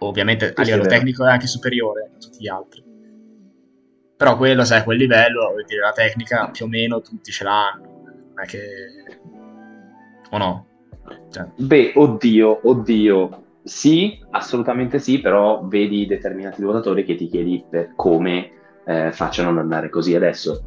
Ovviamente 0.00 0.52
a 0.54 0.62
livello 0.62 0.86
tecnico 0.86 1.26
è 1.26 1.30
anche 1.30 1.48
superiore 1.48 2.12
a 2.14 2.18
tutti 2.18 2.38
gli 2.40 2.48
altri. 2.48 2.84
Però 4.16 4.36
quello, 4.36 4.64
sai, 4.64 4.82
quel 4.82 4.98
livello, 4.98 5.50
vuol 5.50 5.64
dire, 5.64 5.80
la 5.80 5.92
tecnica 5.92 6.50
più 6.50 6.64
o 6.64 6.68
meno 6.68 7.00
tutti 7.00 7.30
ce 7.30 7.44
l'hanno. 7.44 7.82
Non 7.82 8.42
è 8.42 8.46
che... 8.46 8.60
O 10.30 10.38
no? 10.38 10.66
Cioè... 11.30 11.46
Beh, 11.56 11.92
oddio, 11.94 12.68
oddio 12.68 13.47
sì, 13.68 14.18
assolutamente 14.30 14.98
sì, 14.98 15.20
però 15.20 15.62
vedi 15.64 16.06
determinati 16.06 16.62
nuotatori 16.62 17.04
che 17.04 17.14
ti 17.14 17.28
chiedi 17.28 17.64
per 17.68 17.92
come 17.94 18.50
eh, 18.86 19.12
facciano 19.12 19.50
ad 19.50 19.58
andare 19.58 19.90
così 19.90 20.14
adesso. 20.14 20.64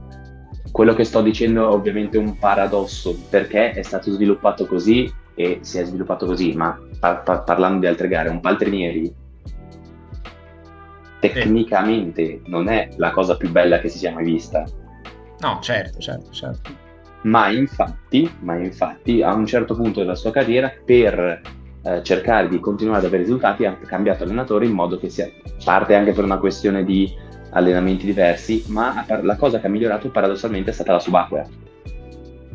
Quello 0.71 0.93
che 0.93 1.03
sto 1.03 1.21
dicendo 1.21 1.63
è 1.63 1.73
ovviamente 1.73 2.17
un 2.17 2.37
paradosso, 2.37 3.17
perché 3.29 3.71
è 3.71 3.81
stato 3.81 4.11
sviluppato 4.11 4.67
così 4.67 5.11
e 5.33 5.59
si 5.61 5.79
è 5.79 5.83
sviluppato 5.83 6.27
così, 6.27 6.53
ma 6.53 6.79
par- 6.99 7.23
par- 7.23 7.43
parlando 7.43 7.79
di 7.79 7.87
altre 7.87 8.07
gare, 8.07 8.29
un 8.29 8.39
Paltrinieri 8.39 9.13
tecnicamente 11.19 12.41
non 12.45 12.67
è 12.67 12.89
la 12.97 13.11
cosa 13.11 13.37
più 13.37 13.49
bella 13.49 13.79
che 13.79 13.89
si 13.89 13.97
sia 13.97 14.11
mai 14.11 14.25
vista. 14.25 14.63
No, 15.39 15.59
certo, 15.61 15.99
certo, 15.99 16.31
certo. 16.31 16.71
Ma 17.23 17.49
infatti, 17.49 18.31
ma 18.39 18.57
infatti 18.57 19.21
a 19.21 19.33
un 19.33 19.45
certo 19.45 19.75
punto 19.75 19.99
della 19.99 20.15
sua 20.15 20.31
carriera, 20.31 20.71
per 20.83 21.41
eh, 21.83 22.03
cercare 22.03 22.47
di 22.47 22.59
continuare 22.59 22.99
ad 22.99 23.05
avere 23.05 23.23
risultati, 23.23 23.65
ha 23.65 23.75
cambiato 23.75 24.23
allenatore 24.23 24.65
in 24.65 24.73
modo 24.73 24.97
che 24.97 25.09
sia 25.09 25.29
parte 25.63 25.95
anche 25.95 26.11
per 26.11 26.23
una 26.23 26.37
questione 26.37 26.83
di 26.83 27.11
allenamenti 27.51 28.05
diversi, 28.05 28.63
ma 28.67 29.05
la 29.21 29.35
cosa 29.35 29.59
che 29.59 29.67
ha 29.67 29.69
migliorato 29.69 30.09
paradossalmente 30.09 30.69
è 30.69 30.73
stata 30.73 30.93
la 30.93 30.99
subacquea. 30.99 31.47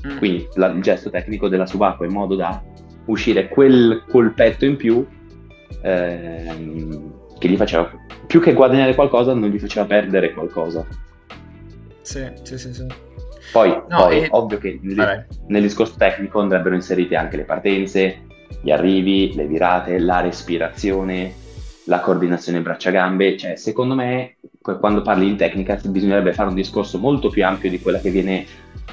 Mm. 0.06 0.18
Quindi 0.18 0.48
la, 0.54 0.68
il 0.68 0.82
gesto 0.82 1.10
tecnico 1.10 1.48
della 1.48 1.66
subacquea 1.66 2.08
in 2.08 2.14
modo 2.14 2.36
da 2.36 2.62
uscire 3.06 3.48
quel 3.48 4.04
colpetto 4.08 4.64
in 4.64 4.76
più 4.76 5.06
ehm, 5.82 7.12
che 7.38 7.48
gli 7.48 7.56
faceva 7.56 7.90
più 8.26 8.40
che 8.40 8.52
guadagnare 8.52 8.94
qualcosa, 8.94 9.34
non 9.34 9.50
gli 9.50 9.58
faceva 9.58 9.86
perdere 9.86 10.32
qualcosa. 10.32 10.86
Sì, 12.02 12.30
sì, 12.42 12.58
sì. 12.58 12.72
sì. 12.72 12.86
Poi, 13.52 13.70
no, 13.70 13.86
poi 13.88 14.22
e... 14.22 14.28
ovvio 14.30 14.58
che 14.58 14.78
nel, 14.82 15.26
nel, 15.46 15.62
discorso 15.62 15.94
tecnico 15.96 16.40
andrebbero 16.40 16.74
inserite 16.74 17.14
anche 17.16 17.36
le 17.36 17.44
partenze, 17.44 18.25
gli 18.60 18.70
arrivi, 18.70 19.34
le 19.34 19.46
virate, 19.46 19.98
la 19.98 20.20
respirazione, 20.20 21.32
la 21.84 22.00
coordinazione 22.00 22.60
braccia-gambe. 22.60 23.36
Cioè, 23.36 23.56
secondo 23.56 23.94
me, 23.94 24.36
quando 24.60 25.02
parli 25.02 25.28
in 25.28 25.36
tecnica, 25.36 25.78
bisognerebbe 25.86 26.32
fare 26.32 26.48
un 26.48 26.54
discorso 26.54 26.98
molto 26.98 27.28
più 27.28 27.44
ampio 27.44 27.70
di 27.70 27.80
quella 27.80 27.98
che 27.98 28.10
viene 28.10 28.46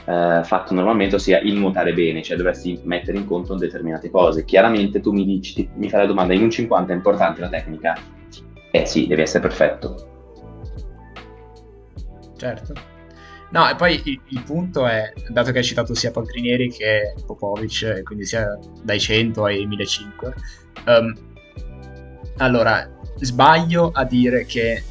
eh, 0.05 0.41
fatto 0.43 0.74
normalmente, 0.74 1.15
ossia 1.15 1.39
il 1.39 1.55
nuotare 1.55 1.93
bene, 1.93 2.22
cioè 2.22 2.38
dovresti 2.38 2.79
mettere 2.83 3.17
in 3.17 3.25
conto 3.25 3.55
determinate 3.55 4.10
cose. 4.10 4.45
Chiaramente 4.45 5.00
tu 5.00 5.12
mi 5.12 5.25
dici, 5.25 5.53
ti, 5.53 5.69
mi 5.75 5.89
fai 5.89 6.01
la 6.01 6.07
domanda, 6.07 6.33
in 6.33 6.43
un 6.43 6.51
50 6.51 6.91
è 6.91 6.95
importante 6.95 7.41
la 7.41 7.50
tecnica? 7.50 7.98
Eh 8.72 8.86
sì, 8.86 9.07
devi 9.07 9.22
essere 9.22 9.41
perfetto. 9.41 10.10
Certo. 12.36 12.74
No, 13.53 13.69
e 13.69 13.75
poi 13.75 14.01
il, 14.05 14.19
il, 14.29 14.43
punto 14.43 14.88
è, 14.88 15.13
dato 15.29 15.51
che 15.51 15.60
hai 15.60 15.63
citato 15.63 15.93
sia 15.93 16.10
Paltrinieri 16.10 16.72
che 16.72 17.13
Popovic, 17.24 18.01
quindi 18.01 18.25
sia 18.25 18.57
dai 18.81 19.00
100 19.00 19.43
ai 19.43 19.67
1500, 19.67 20.33
um, 20.88 21.33
allora 22.38 22.89
sbaglio 23.17 23.91
a 23.93 24.05
dire 24.05 24.45
che 24.45 24.83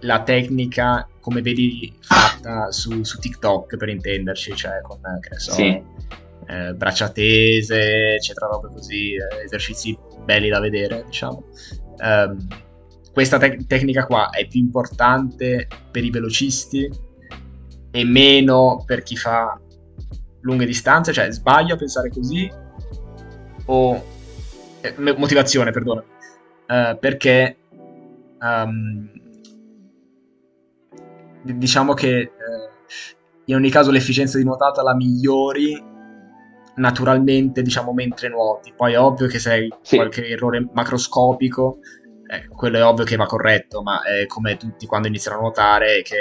la 0.00 0.22
tecnica, 0.22 1.06
come 1.20 1.42
vedi 1.42 1.94
fatta 2.00 2.72
su, 2.72 3.02
su 3.02 3.18
TikTok 3.18 3.76
per 3.76 3.90
intenderci, 3.90 4.56
cioè 4.56 4.80
con, 4.80 5.02
che 5.20 5.28
ne 5.30 5.38
so, 5.38 5.52
sì. 5.52 5.82
eh, 6.46 6.72
braccia 6.72 7.10
tese, 7.10 8.14
eccetera, 8.14 8.46
robe 8.46 8.68
così, 8.68 9.12
eh, 9.12 9.44
esercizi 9.44 9.94
belli 10.24 10.48
da 10.48 10.60
vedere, 10.60 11.04
diciamo. 11.04 11.44
Um, 11.98 12.46
questa 13.12 13.36
te- 13.36 13.58
tecnica 13.66 14.06
qua 14.06 14.30
è 14.30 14.46
più 14.46 14.60
importante 14.60 15.68
per 15.90 16.02
i 16.02 16.10
velocisti 16.10 17.06
e 17.90 18.04
meno 18.04 18.82
per 18.86 19.02
chi 19.02 19.16
fa 19.16 19.58
lunghe 20.40 20.66
distanze? 20.66 21.12
Cioè, 21.12 21.30
sbaglio 21.30 21.74
a 21.74 21.78
pensare 21.78 22.10
così? 22.10 22.50
O... 23.66 24.04
Eh, 24.80 24.94
motivazione, 25.16 25.70
perdono. 25.70 26.04
Uh, 26.66 26.98
perché... 26.98 27.56
Um, 28.40 29.10
diciamo 31.42 31.94
che 31.94 32.30
uh, 32.32 32.70
in 33.46 33.54
ogni 33.54 33.70
caso 33.70 33.90
l'efficienza 33.90 34.38
di 34.38 34.44
nuotata 34.44 34.82
la 34.82 34.94
migliori 34.94 35.82
naturalmente, 36.76 37.62
diciamo, 37.62 37.92
mentre 37.92 38.28
nuoti. 38.28 38.72
Poi 38.74 38.92
è 38.92 39.00
ovvio 39.00 39.26
che 39.26 39.38
se 39.38 39.50
hai 39.50 39.74
sì. 39.82 39.96
qualche 39.96 40.26
errore 40.28 40.68
macroscopico 40.72 41.78
eh, 42.30 42.46
quello 42.48 42.76
è 42.76 42.84
ovvio 42.84 43.04
che 43.04 43.16
va 43.16 43.24
corretto, 43.24 43.82
ma 43.82 44.02
è 44.02 44.26
come 44.26 44.58
tutti 44.58 44.86
quando 44.86 45.08
iniziano 45.08 45.38
a 45.38 45.40
nuotare 45.40 46.02
che 46.02 46.18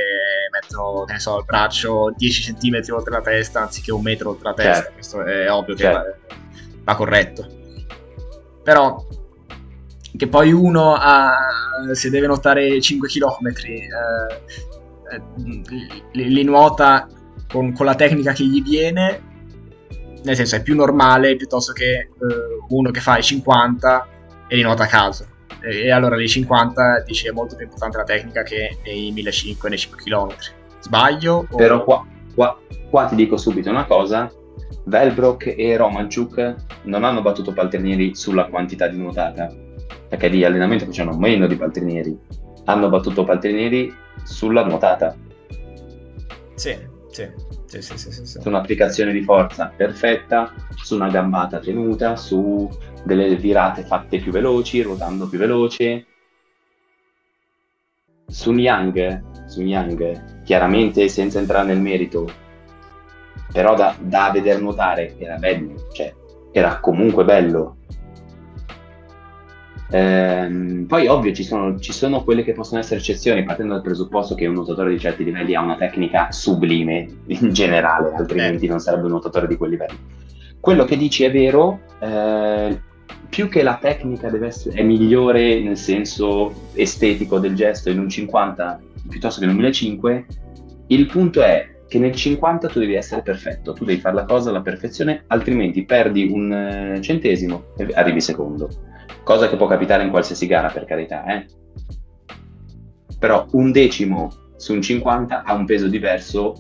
mettono, 0.49 1.03
che 1.03 1.19
so, 1.19 1.39
il 1.39 1.45
braccio 1.45 2.13
10 2.15 2.53
cm 2.53 2.93
oltre 2.93 3.11
la 3.11 3.21
testa 3.21 3.63
anziché 3.63 3.91
un 3.91 4.03
metro 4.03 4.29
oltre 4.29 4.49
la 4.49 4.53
testa, 4.53 4.73
certo. 4.73 4.93
questo 4.93 5.23
è 5.23 5.51
ovvio 5.51 5.75
certo. 5.75 5.99
che 5.99 6.35
va, 6.35 6.35
va, 6.85 6.95
corretto. 6.95 7.47
Però 8.63 9.05
che 10.15 10.27
poi 10.29 10.53
uno 10.53 10.95
ha, 10.95 11.35
se 11.91 12.09
deve 12.09 12.27
nuotare 12.27 12.79
5 12.79 13.07
km 13.09 13.47
eh, 13.65 13.89
eh, 15.11 15.21
li, 16.13 16.29
li, 16.29 16.43
nuota 16.43 17.09
con, 17.49 17.73
con, 17.73 17.85
la 17.85 17.95
tecnica 17.95 18.31
che 18.31 18.45
gli 18.45 18.61
viene, 18.61 19.21
nel 20.23 20.35
senso 20.37 20.55
è 20.55 20.61
più 20.61 20.73
normale 20.73 21.35
piuttosto 21.35 21.73
che 21.73 21.85
eh, 21.85 22.09
uno 22.69 22.91
che 22.91 23.01
fa 23.01 23.17
i 23.17 23.23
50 23.23 24.07
e 24.47 24.55
li 24.55 24.61
nuota 24.61 24.83
a 24.83 24.87
caso 24.87 25.35
e 25.61 25.91
allora 25.91 26.15
nei 26.15 26.27
50 26.27 27.03
dice 27.05 27.29
è 27.29 27.31
molto 27.31 27.55
più 27.55 27.65
importante 27.65 27.97
la 27.97 28.03
tecnica 28.03 28.43
che 28.43 28.77
nei 28.83 29.11
1500 29.11 29.67
nei 29.67 29.77
5 29.77 30.01
km. 30.03 30.35
Sbaglio? 30.79 31.47
O... 31.49 31.55
Però 31.55 31.83
qua, 31.83 32.05
qua, 32.33 32.59
qua, 32.89 33.05
ti 33.05 33.15
dico 33.15 33.37
subito 33.37 33.69
una 33.69 33.85
cosa, 33.85 34.31
Velbrock 34.85 35.53
e 35.57 35.75
Romanchuk 35.75 36.55
non 36.83 37.03
hanno 37.03 37.21
battuto 37.21 37.53
Paltrinieri 37.53 38.15
sulla 38.15 38.45
quantità 38.45 38.87
di 38.87 38.97
nuotata, 38.97 39.53
perché 40.07 40.29
di 40.29 40.43
allenamento 40.45 40.85
facevano 40.85 41.17
meno 41.17 41.47
di 41.47 41.55
Paltrinieri, 41.55 42.17
hanno 42.65 42.89
battuto 42.89 43.23
Paltrinieri 43.23 43.93
sulla 44.23 44.63
nuotata. 44.63 45.15
Sì, 46.55 46.75
sì. 47.09 47.29
Sì, 47.65 47.81
sì, 47.81 47.97
sì, 47.97 48.11
sì, 48.11 48.39
Su 48.39 48.47
un'applicazione 48.47 49.11
di 49.11 49.21
forza 49.23 49.71
perfetta, 49.75 50.53
su 50.75 50.95
una 50.95 51.09
gambata 51.09 51.59
tenuta, 51.59 52.15
su 52.15 52.69
delle 53.03 53.35
virate 53.35 53.83
fatte 53.83 54.19
più 54.19 54.31
veloci, 54.31 54.81
ruotando 54.81 55.27
più 55.27 55.37
veloce. 55.37 56.05
Su 58.27 58.53
Yang, 58.53 59.47
su 59.47 59.61
Yang, 59.61 60.43
chiaramente 60.43 61.07
senza 61.09 61.39
entrare 61.39 61.67
nel 61.67 61.79
merito, 61.79 62.25
però 63.51 63.75
da, 63.75 63.95
da 63.99 64.31
veder 64.33 64.61
nuotare 64.61 65.15
era 65.17 65.35
bello, 65.37 65.87
cioè 65.91 66.13
era 66.51 66.79
comunque 66.79 67.23
bello. 67.23 67.77
Ehm, 69.89 70.85
poi 70.85 71.07
ovvio 71.07 71.33
ci 71.33 71.43
sono, 71.43 71.79
ci 71.79 71.93
sono, 71.93 72.23
quelle 72.23 72.43
che 72.43 72.53
possono 72.53 72.79
essere 72.79 72.99
eccezioni 72.99 73.43
partendo 73.43 73.73
dal 73.73 73.81
presupposto 73.81 74.35
che 74.35 74.45
un 74.45 74.55
nuotatore 74.55 74.91
di 74.91 74.99
certi 74.99 75.23
livelli 75.23 75.55
ha 75.55 75.61
una 75.61 75.77
tecnica 75.77 76.31
sublime 76.31 77.07
in 77.27 77.53
generale, 77.53 78.13
altrimenti 78.13 78.65
eh. 78.65 78.69
non 78.69 78.79
sarebbe 78.79 79.03
un 79.03 79.11
nuotatore 79.11 79.47
di 79.47 79.55
quei 79.55 79.71
livelli. 79.71 79.97
Quello 80.59 80.85
che 80.85 80.97
dici 80.97 81.23
è 81.23 81.31
vero, 81.31 81.79
eh, 81.99 82.81
più 83.29 83.47
che 83.47 83.63
la 83.63 83.77
tecnica 83.79 84.29
deve 84.29 84.47
essere, 84.47 84.77
è 84.77 84.83
migliore 84.83 85.61
nel 85.61 85.77
senso 85.77 86.69
estetico 86.73 87.39
del 87.39 87.55
gesto 87.55 87.89
in 87.89 87.99
un 87.99 88.09
50 88.09 88.81
piuttosto 89.07 89.39
che 89.39 89.45
in 89.45 89.51
un 89.51 89.57
1005, 89.57 90.25
il 90.87 91.05
punto 91.07 91.41
è 91.41 91.75
che 91.87 91.99
nel 91.99 92.13
50 92.13 92.67
tu 92.67 92.79
devi 92.79 92.95
essere 92.95 93.21
perfetto, 93.21 93.73
tu 93.73 93.85
devi 93.85 93.99
fare 93.99 94.15
la 94.15 94.25
cosa 94.25 94.49
alla 94.49 94.61
perfezione, 94.61 95.23
altrimenti 95.27 95.85
perdi 95.85 96.29
un 96.29 96.51
eh, 96.51 97.01
centesimo 97.01 97.67
e 97.77 97.87
arrivi 97.93 98.19
secondo. 98.19 98.69
Cosa 99.27 99.49
che 99.49 99.57
può 99.57 99.67
capitare 99.67 100.03
in 100.03 100.09
qualsiasi 100.09 100.47
gara, 100.47 100.69
per 100.69 100.85
carità, 100.85 101.25
eh? 101.25 101.45
Però 103.19 103.45
un 103.51 103.73
decimo 103.73 104.31
su 104.55 104.71
un 104.71 104.81
50 104.81 105.43
ha 105.43 105.53
un 105.53 105.65
peso 105.65 105.89
diverso 105.89 106.53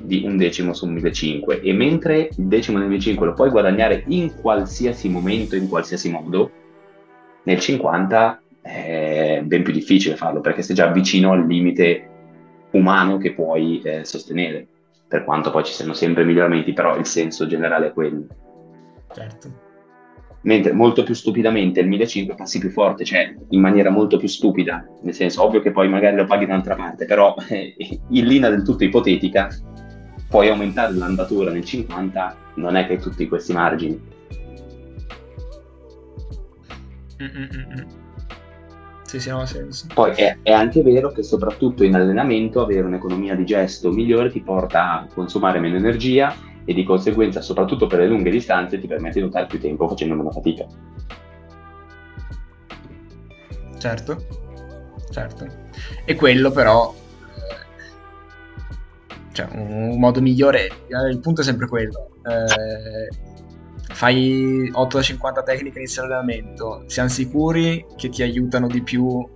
di 0.00 0.22
un 0.24 0.38
decimo 0.38 0.72
su 0.72 0.86
un 0.86 0.92
1500 0.92 1.60
e 1.60 1.72
mentre 1.74 2.30
il 2.34 2.46
decimo 2.46 2.78
nel 2.78 2.86
1500 2.86 3.24
lo 3.26 3.34
puoi 3.34 3.50
guadagnare 3.50 4.04
in 4.06 4.40
qualsiasi 4.40 5.10
momento, 5.10 5.54
in 5.54 5.68
qualsiasi 5.68 6.10
modo, 6.10 6.50
nel 7.42 7.58
50 7.58 8.42
è 8.62 9.42
ben 9.44 9.62
più 9.62 9.74
difficile 9.74 10.16
farlo 10.16 10.40
perché 10.40 10.62
sei 10.62 10.76
già 10.76 10.86
vicino 10.86 11.32
al 11.32 11.46
limite 11.46 12.08
umano 12.70 13.18
che 13.18 13.34
puoi 13.34 13.82
eh, 13.82 14.06
sostenere, 14.06 14.66
per 15.06 15.24
quanto 15.24 15.50
poi 15.50 15.62
ci 15.62 15.74
siano 15.74 15.92
sempre 15.92 16.24
miglioramenti, 16.24 16.72
però 16.72 16.96
il 16.96 17.04
senso 17.04 17.46
generale 17.46 17.88
è 17.88 17.92
quello. 17.92 18.24
Certo. 19.12 19.67
Mentre 20.48 20.72
molto 20.72 21.02
più 21.02 21.12
stupidamente 21.12 21.80
il 21.80 21.88
1500 21.88 22.34
passi 22.34 22.58
più 22.58 22.70
forte, 22.70 23.04
cioè 23.04 23.34
in 23.50 23.60
maniera 23.60 23.90
molto 23.90 24.16
più 24.16 24.28
stupida, 24.28 24.82
nel 25.02 25.12
senso 25.12 25.44
ovvio 25.44 25.60
che 25.60 25.72
poi 25.72 25.90
magari 25.90 26.16
lo 26.16 26.24
paghi 26.24 26.46
da 26.46 26.52
un'altra 26.52 26.74
parte, 26.74 27.04
però 27.04 27.34
eh, 27.50 27.76
in 28.08 28.24
linea 28.24 28.48
del 28.48 28.62
tutto 28.62 28.82
ipotetica 28.82 29.50
puoi 30.26 30.48
aumentare 30.48 30.94
l'andatura 30.94 31.50
nel 31.50 31.66
50, 31.66 32.36
non 32.54 32.76
è 32.76 32.86
che 32.86 32.94
hai 32.94 32.98
tutti 32.98 33.28
questi 33.28 33.52
margini. 33.52 34.00
Mm-mm-mm. 37.20 37.86
Sì, 39.02 39.20
sì, 39.20 39.28
no, 39.28 39.44
senso. 39.44 39.86
Poi 39.92 40.12
è, 40.12 40.38
è, 40.42 40.52
anche 40.52 40.80
vero 40.80 41.12
che 41.12 41.22
soprattutto 41.22 41.84
in 41.84 41.94
allenamento 41.94 42.62
avere 42.62 42.86
un'economia 42.86 43.34
di 43.34 43.44
gesto 43.44 43.90
migliore 43.90 44.30
ti 44.30 44.40
porta 44.40 44.92
a 44.92 45.06
consumare 45.12 45.58
meno 45.58 45.76
energia 45.76 46.34
e 46.68 46.74
di 46.74 46.84
conseguenza, 46.84 47.40
soprattutto 47.40 47.86
per 47.86 48.00
le 48.00 48.06
lunghe 48.06 48.28
distanze, 48.28 48.78
ti 48.78 48.86
permette 48.86 49.14
di 49.14 49.20
nuotare 49.22 49.46
più 49.46 49.58
tempo 49.58 49.88
facendo 49.88 50.14
meno 50.14 50.30
fatica. 50.30 50.66
Certo, 53.78 54.26
certo. 55.10 55.46
E 56.04 56.14
quello 56.14 56.50
però, 56.50 56.94
eh, 57.38 57.66
cioè 59.32 59.48
un 59.52 59.98
modo 59.98 60.20
migliore, 60.20 60.66
eh, 60.66 61.08
il 61.08 61.20
punto 61.20 61.40
è 61.40 61.44
sempre 61.44 61.68
quello. 61.68 62.10
Eh, 62.26 63.08
fai 63.94 64.70
8 64.70 64.96
da 64.98 65.02
50 65.02 65.42
tecniche 65.44 65.78
inizio 65.78 66.02
allenamento, 66.02 66.82
siamo 66.84 67.08
sicuri 67.08 67.86
che 67.96 68.10
ti 68.10 68.22
aiutano 68.22 68.66
di 68.66 68.82
più 68.82 69.26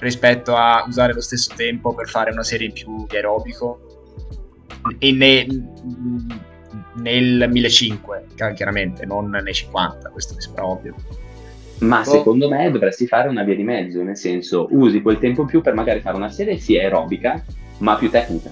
rispetto 0.00 0.54
a 0.54 0.84
usare 0.86 1.14
lo 1.14 1.22
stesso 1.22 1.54
tempo 1.56 1.94
per 1.94 2.06
fare 2.06 2.30
una 2.32 2.42
serie 2.42 2.66
in 2.66 2.74
più 2.74 3.06
di 3.06 3.16
aerobico 3.16 3.87
ne, 5.12 5.46
nel 6.94 7.48
1500 7.48 8.54
chiaramente 8.54 9.06
non 9.06 9.30
nei 9.30 9.54
50 9.54 10.10
questo 10.10 10.34
mi 10.34 10.40
sembra 10.40 10.66
ovvio 10.66 10.94
ma 11.80 12.00
oh. 12.00 12.04
secondo 12.04 12.48
me 12.48 12.70
dovresti 12.70 13.06
fare 13.06 13.28
una 13.28 13.44
via 13.44 13.54
di 13.54 13.62
mezzo 13.62 14.02
nel 14.02 14.16
senso 14.16 14.66
usi 14.70 15.00
quel 15.00 15.18
tempo 15.18 15.42
in 15.42 15.46
più 15.48 15.60
per 15.60 15.74
magari 15.74 16.00
fare 16.00 16.16
una 16.16 16.30
serie 16.30 16.58
sia 16.58 16.82
aerobica 16.82 17.44
ma 17.78 17.96
più 17.96 18.10
tecnica 18.10 18.50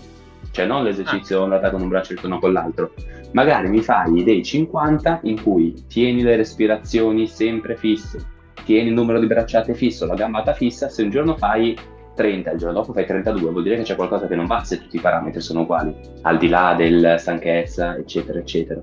cioè 0.51 0.67
non 0.67 0.85
l'esercizio 0.85 1.41
ah. 1.41 1.45
andata 1.45 1.71
con 1.71 1.83
un 1.83 1.89
braccio 1.89 2.13
e 2.13 2.15
il 2.15 2.21
tono 2.21 2.39
con 2.39 2.53
l'altro 2.53 2.95
magari 3.33 3.69
mi 3.69 3.83
fai 3.83 4.23
dei 4.23 4.45
50 4.45 5.21
in 5.25 5.43
cui 5.43 5.85
tieni 5.89 6.23
le 6.23 6.37
respirazioni 6.37 7.27
sempre 7.27 7.77
fisse 7.77 8.35
tieni 8.67 8.89
il 8.89 8.95
numero 8.95 9.21
di 9.21 9.27
bracciate 9.27 9.75
fisso, 9.75 10.05
la 10.07 10.15
gambata 10.15 10.53
fissa, 10.53 10.89
se 10.89 11.05
un 11.05 11.11
giorno 11.11 11.37
fai 11.37 11.79
30, 12.17 12.51
il 12.51 12.59
giorno 12.59 12.81
dopo 12.81 12.93
fai 12.93 13.07
32, 13.07 13.51
vuol 13.51 13.63
dire 13.63 13.77
che 13.77 13.83
c'è 13.83 13.95
qualcosa 13.95 14.27
che 14.27 14.35
non 14.35 14.47
va 14.47 14.65
se 14.65 14.81
tutti 14.81 14.97
i 14.97 15.01
parametri 15.01 15.41
sono 15.41 15.61
uguali, 15.61 15.95
al 16.23 16.39
di 16.39 16.49
là 16.49 16.75
della 16.77 17.19
stanchezza, 17.19 17.97
eccetera, 17.97 18.41
eccetera. 18.41 18.83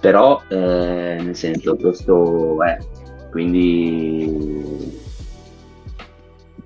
Però, 0.00 0.40
eh, 0.48 1.18
nel 1.20 1.36
senso, 1.36 1.76
questo 1.76 2.62
è, 2.62 2.78
quindi 3.30 4.96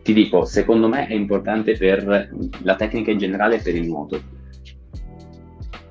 ti 0.03 0.13
dico, 0.13 0.45
secondo 0.45 0.89
me 0.89 1.07
è 1.07 1.15
importante 1.15 1.77
per 1.77 2.31
la 2.63 2.77
tecnica 2.77 3.11
in 3.11 3.19
generale 3.19 3.57
e 3.57 3.63
per 3.63 3.75
il 3.75 3.87
nuoto 3.87 4.41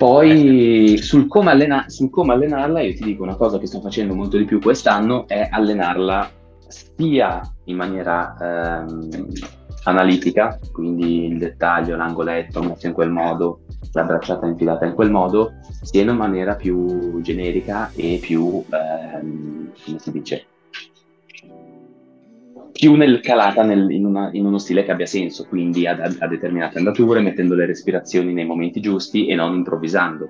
poi 0.02 0.98
sul 0.98 1.28
come, 1.28 1.52
allena- 1.52 1.86
sul 1.88 2.10
come, 2.10 2.34
allenarla, 2.34 2.82
io 2.82 2.96
ti 2.96 3.04
dico 3.04 3.22
una 3.22 3.36
cosa 3.36 3.60
che 3.60 3.68
sto 3.68 3.82
facendo 3.82 4.16
molto 4.16 4.36
di 4.36 4.46
più 4.46 4.60
quest'anno, 4.60 5.28
è 5.28 5.48
allenarla 5.48 6.28
sia 6.72 7.42
in 7.66 7.76
maniera 7.76 8.36
ehm, 8.40 9.28
analitica, 9.84 10.60
quindi 10.72 11.26
il 11.26 11.38
dettaglio, 11.38 11.96
l'angoletto 11.96 12.62
messo 12.62 12.88
in 12.88 12.94
quel 12.94 13.10
modo, 13.10 13.62
la 13.94 14.04
bracciata 14.04 14.46
infilata 14.46 14.86
in 14.86 14.94
quel 14.94 15.12
modo, 15.12 15.54
sia 15.82 16.02
in 16.02 16.16
maniera 16.16 16.56
più 16.56 17.22
generica 17.22 17.92
e 17.96 18.20
più, 18.22 18.64
ehm, 18.70 19.72
come 19.86 20.00
si 20.00 20.12
dice, 20.12 20.46
più 22.72 22.96
nel 22.96 23.20
calata 23.22 23.64
nel, 23.64 23.92
in, 23.92 24.06
una, 24.06 24.30
in, 24.32 24.46
uno 24.46 24.58
stile 24.58 24.84
che 24.84 24.92
abbia 24.92 25.06
senso, 25.06 25.46
quindi 25.48 25.86
a, 25.86 25.98
a, 26.20 26.28
determinate 26.28 26.78
andature, 26.78 27.22
mettendo 27.22 27.54
le 27.54 27.66
respirazioni 27.68 28.34
nei 28.34 28.46
momenti 28.46 28.80
giusti 28.80 29.28
e 29.28 29.36
non 29.36 29.54
improvvisando. 29.54 30.30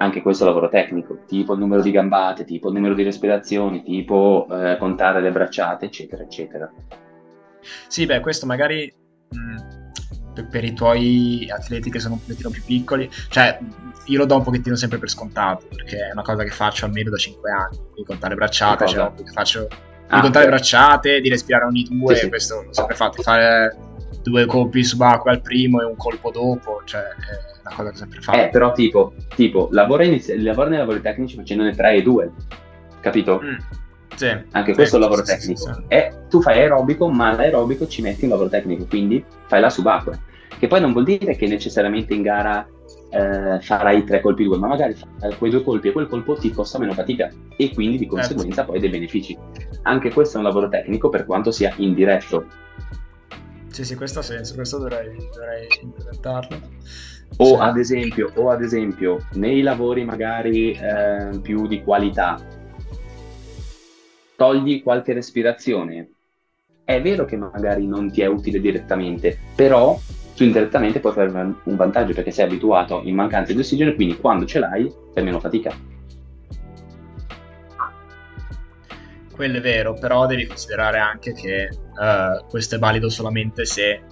Anche 0.00 0.22
questo 0.22 0.46
lavoro 0.46 0.70
tecnico, 0.70 1.24
tipo 1.26 1.52
il 1.52 1.58
numero 1.58 1.82
di 1.82 1.90
gambate, 1.90 2.44
tipo 2.44 2.68
il 2.68 2.74
numero 2.74 2.94
di 2.94 3.02
respirazioni, 3.02 3.82
tipo 3.82 4.46
eh, 4.50 4.78
contare 4.78 5.20
le 5.20 5.30
bracciate, 5.30 5.84
eccetera, 5.84 6.22
eccetera. 6.22 6.72
Sì, 7.86 8.06
beh, 8.06 8.20
questo 8.20 8.46
magari 8.46 8.90
mh, 9.28 10.32
per, 10.32 10.48
per, 10.48 10.64
i 10.64 10.72
tuoi 10.72 11.46
atleti 11.50 11.90
che 11.90 11.98
sono 11.98 12.14
un 12.14 12.20
pochettino 12.20 12.48
più 12.48 12.62
piccoli, 12.64 13.10
cioè 13.28 13.58
io 14.06 14.18
lo 14.18 14.24
do 14.24 14.36
un 14.36 14.42
pochettino 14.42 14.74
sempre 14.74 14.96
per 14.96 15.10
scontato, 15.10 15.66
perché 15.68 15.98
è 16.08 16.12
una 16.12 16.22
cosa 16.22 16.44
che 16.44 16.50
faccio 16.50 16.86
almeno 16.86 17.10
da 17.10 17.18
5 17.18 17.50
anni, 17.50 17.76
quindi 17.76 18.04
contare 18.04 18.34
bracciate, 18.34 18.86
cioè, 18.86 19.12
faccio 19.34 19.68
di 19.68 20.16
ah, 20.16 20.20
contare 20.22 20.46
le 20.46 20.50
bracciate, 20.52 21.20
di 21.20 21.28
respirare 21.28 21.66
ogni 21.66 21.82
due, 21.82 22.16
sì, 22.16 22.28
questo 22.28 22.62
l'ho 22.62 22.72
sempre 22.72 22.96
fatto, 22.96 23.20
fare 23.20 23.76
due 24.22 24.46
colpi 24.46 24.82
subacquei 24.82 25.34
al 25.34 25.42
primo 25.42 25.80
e 25.82 25.84
un 25.84 25.96
colpo 25.96 26.30
dopo, 26.30 26.80
cioè 26.84 27.02
è 27.02 27.49
una 27.64 27.74
cosa 27.74 27.90
che 27.90 27.94
ho 27.94 27.98
sempre 27.98 28.20
fatto. 28.20 28.38
Eh, 28.38 28.48
però 28.48 28.72
tipo, 28.72 29.14
tipo 29.34 29.68
lavora, 29.72 30.04
inizi- 30.04 30.40
lavora 30.42 30.68
nei 30.68 30.78
lavori 30.78 31.00
tecnici 31.00 31.36
facendone 31.36 31.74
3 31.74 31.94
e 31.94 32.02
2, 32.02 32.32
capito? 33.00 33.40
Mm. 33.42 33.56
Sì, 34.16 34.28
Anche 34.50 34.70
sì, 34.70 34.74
questo 34.74 34.96
è 34.96 34.98
un 34.98 35.04
lavoro 35.04 35.22
tecnico. 35.22 35.60
Sì, 35.60 35.70
e 35.88 36.12
tu 36.28 36.42
fai 36.42 36.58
aerobico, 36.58 37.08
ma 37.08 37.32
l'aerobico 37.32 37.86
ci 37.86 38.02
metti 38.02 38.24
un 38.24 38.30
lavoro 38.30 38.48
tecnico, 38.48 38.84
quindi 38.86 39.24
fai 39.46 39.60
la 39.60 39.70
subacquea. 39.70 40.18
Che 40.58 40.66
poi 40.66 40.80
non 40.80 40.92
vuol 40.92 41.04
dire 41.04 41.36
che 41.36 41.46
necessariamente 41.46 42.12
in 42.12 42.20
gara 42.20 42.66
eh, 43.10 43.60
farai 43.60 44.04
tre 44.04 44.20
colpi 44.20 44.44
due, 44.44 44.58
ma 44.58 44.66
magari 44.66 44.94
quei 45.38 45.50
due 45.50 45.62
colpi 45.62 45.88
e 45.88 45.92
quel 45.92 46.06
colpo 46.06 46.34
ti 46.34 46.50
costa 46.52 46.78
meno 46.78 46.92
fatica 46.92 47.30
e 47.56 47.72
quindi 47.72 47.96
di 47.96 48.04
certo. 48.04 48.16
conseguenza 48.16 48.64
poi 48.64 48.78
dei 48.78 48.90
benefici. 48.90 49.38
Anche 49.82 50.12
questo 50.12 50.36
è 50.36 50.40
un 50.40 50.46
lavoro 50.46 50.68
tecnico 50.68 51.08
per 51.08 51.24
quanto 51.24 51.50
sia 51.50 51.72
indiretto. 51.76 52.46
Sì, 53.68 53.84
sì, 53.84 53.94
questo 53.94 54.18
ha 54.18 54.22
senso, 54.22 54.54
questo 54.54 54.78
dovrei, 54.78 55.16
dovrei 55.32 55.66
implementarlo. 55.80 56.60
O, 57.36 57.44
sì. 57.44 57.54
ad 57.58 57.76
esempio, 57.78 58.32
o 58.34 58.50
ad 58.50 58.62
esempio, 58.62 59.26
nei 59.32 59.62
lavori 59.62 60.04
magari 60.04 60.72
eh, 60.72 61.38
più 61.40 61.66
di 61.66 61.82
qualità, 61.82 62.38
togli 64.36 64.82
qualche 64.82 65.12
respirazione. 65.12 66.10
È 66.84 67.00
vero 67.00 67.24
che 67.24 67.36
magari 67.36 67.86
non 67.86 68.10
ti 68.10 68.20
è 68.20 68.26
utile 68.26 68.60
direttamente, 68.60 69.38
però 69.54 69.98
tu 70.34 70.44
indirettamente 70.44 71.00
puoi 71.00 71.12
fare 71.12 71.30
un 71.30 71.76
vantaggio 71.76 72.14
perché 72.14 72.30
sei 72.30 72.46
abituato 72.46 73.02
in 73.04 73.14
mancanza 73.14 73.52
di 73.52 73.60
ossigeno, 73.60 73.94
quindi 73.94 74.16
quando 74.16 74.46
ce 74.46 74.58
l'hai 74.58 74.90
fai 75.12 75.22
meno 75.22 75.38
fatica. 75.38 75.72
Quello 79.32 79.56
è 79.58 79.60
vero, 79.60 79.94
però 79.94 80.26
devi 80.26 80.46
considerare 80.46 80.98
anche 80.98 81.32
che 81.32 81.68
uh, 81.70 82.46
questo 82.48 82.76
è 82.76 82.78
valido 82.78 83.08
solamente 83.08 83.64
se 83.64 84.02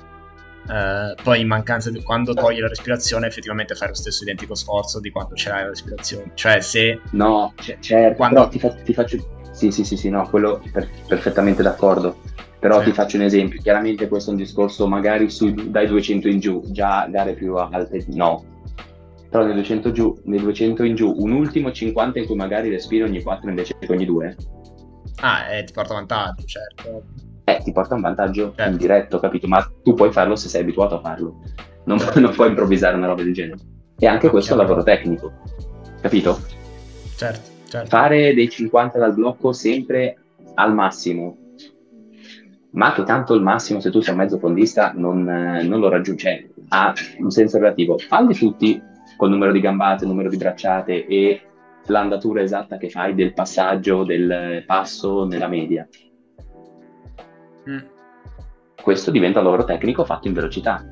uh, 0.69 1.23
poi 1.23 1.41
in 1.41 1.47
mancanza 1.47 1.91
di 1.91 2.03
quando 2.03 2.35
togli 2.35 2.61
la 2.61 2.69
respirazione 2.69 3.27
effettivamente 3.27 3.75
fai 3.75 3.89
lo 3.89 3.95
stesso 3.95 4.23
identico 4.23 4.55
sforzo 4.55 5.01
di 5.01 5.11
quando 5.11 5.35
ce 5.35 5.49
l'hai 5.51 5.63
la 5.63 5.69
respirazione. 5.69 6.31
Cioè 6.35 6.61
se... 6.61 7.01
No, 7.13 7.53
c- 7.57 7.79
certo, 7.81 8.17
quando... 8.17 8.49
ti, 8.49 8.59
fa- 8.59 8.75
ti 8.75 8.93
faccio... 8.93 9.37
Sì, 9.53 9.71
sì, 9.71 9.85
sì, 9.85 9.97
sì, 9.97 10.09
no, 10.09 10.29
quello 10.29 10.63
per- 10.73 10.89
perfettamente 11.07 11.63
d'accordo 11.63 12.21
però 12.59 12.81
sì. 12.81 12.87
ti 12.87 12.93
faccio 12.93 13.17
un 13.17 13.23
esempio, 13.23 13.61
chiaramente 13.61 14.09
questo 14.09 14.31
è 14.31 14.33
un 14.33 14.41
discorso 14.41 14.89
magari 14.89 15.31
sui, 15.31 15.71
dai 15.71 15.87
200 15.87 16.27
in 16.27 16.41
giù, 16.41 16.61
già 16.67 17.07
gare 17.07 17.35
più 17.35 17.55
alte 17.55 18.05
no, 18.09 18.45
però 19.31 19.45
nei 19.45 19.55
200, 19.55 19.93
giù, 19.93 20.19
nei 20.25 20.41
200 20.41 20.83
in 20.85 20.95
giù 20.95 21.15
un 21.17 21.33
ultimo 21.33 21.71
50 21.71 22.19
in 22.19 22.27
cui 22.27 22.35
magari 22.35 22.71
respiri 22.71 23.03
ogni 23.03 23.23
4 23.23 23.49
invece 23.49 23.77
che 23.79 23.93
ogni 23.93 24.05
2. 24.05 24.37
Ah, 25.21 25.53
eh, 25.53 25.65
ti 25.65 25.73
porta 25.73 25.95
vantaggio, 25.95 26.45
certo. 26.47 27.05
Eh, 27.49 27.63
ti 27.63 27.73
porta 27.73 27.95
un 27.95 28.03
vantaggio 28.03 28.53
certo. 28.55 28.71
indiretto, 28.71 29.19
capito? 29.19 29.49
Ma 29.49 29.67
tu 29.83 29.95
puoi 29.95 30.13
farlo 30.13 30.37
se 30.37 30.51
sei 30.51 30.61
abituato 30.61 30.97
a 30.97 31.01
farlo, 31.01 31.41
non, 31.85 31.97
non 32.17 32.35
puoi 32.35 32.49
improvvisare 32.49 32.95
una 32.95 33.07
roba 33.07 33.23
del 33.23 33.33
genere. 33.33 33.59
E 33.99 34.07
anche 34.07 34.29
questo 34.29 34.51
è 34.51 34.57
un 34.57 34.61
lavoro 34.61 34.83
tecnico, 34.83 35.33
capito? 36.03 36.39
Certo, 37.17 37.49
certo. 37.67 37.89
Fare 37.89 38.35
dei 38.35 38.51
50 38.51 38.99
dal 38.99 39.15
blocco 39.15 39.53
sempre 39.53 40.19
al 40.57 40.75
massimo, 40.75 41.39
ma 42.73 42.93
che 42.93 43.03
tanto 43.05 43.33
il 43.33 43.41
massimo 43.41 43.81
se 43.81 43.91
tu 43.91 44.03
sei 44.03 44.13
un 44.13 44.21
mezzo 44.21 44.39
fondista 44.39 44.93
non, 44.95 45.27
eh, 45.27 45.63
non 45.63 45.81
lo 45.81 45.89
raggiunge, 45.89 46.51
ha 46.69 46.93
un 47.19 47.31
senso 47.31 47.57
relativo. 47.57 47.97
Falli 47.97 48.35
tutti 48.35 48.79
col 49.17 49.31
numero 49.31 49.53
di 49.53 49.61
gambate, 49.61 50.05
il 50.05 50.11
numero 50.11 50.29
di 50.29 50.37
bracciate 50.37 51.07
e 51.07 51.41
l'andatura 51.87 52.43
esatta 52.43 52.77
che 52.77 52.91
fai 52.91 53.15
del 53.15 53.33
passaggio 53.33 54.05
del 54.05 54.65
passo 54.67 55.25
nella 55.25 55.49
media. 55.49 55.89
Mm. 57.69 57.79
Questo 58.83 59.11
diventa 59.11 59.39
un 59.39 59.45
lavoro 59.45 59.65
tecnico 59.65 60.05
fatto 60.05 60.29
in 60.29 60.35
velocità. 60.35 60.85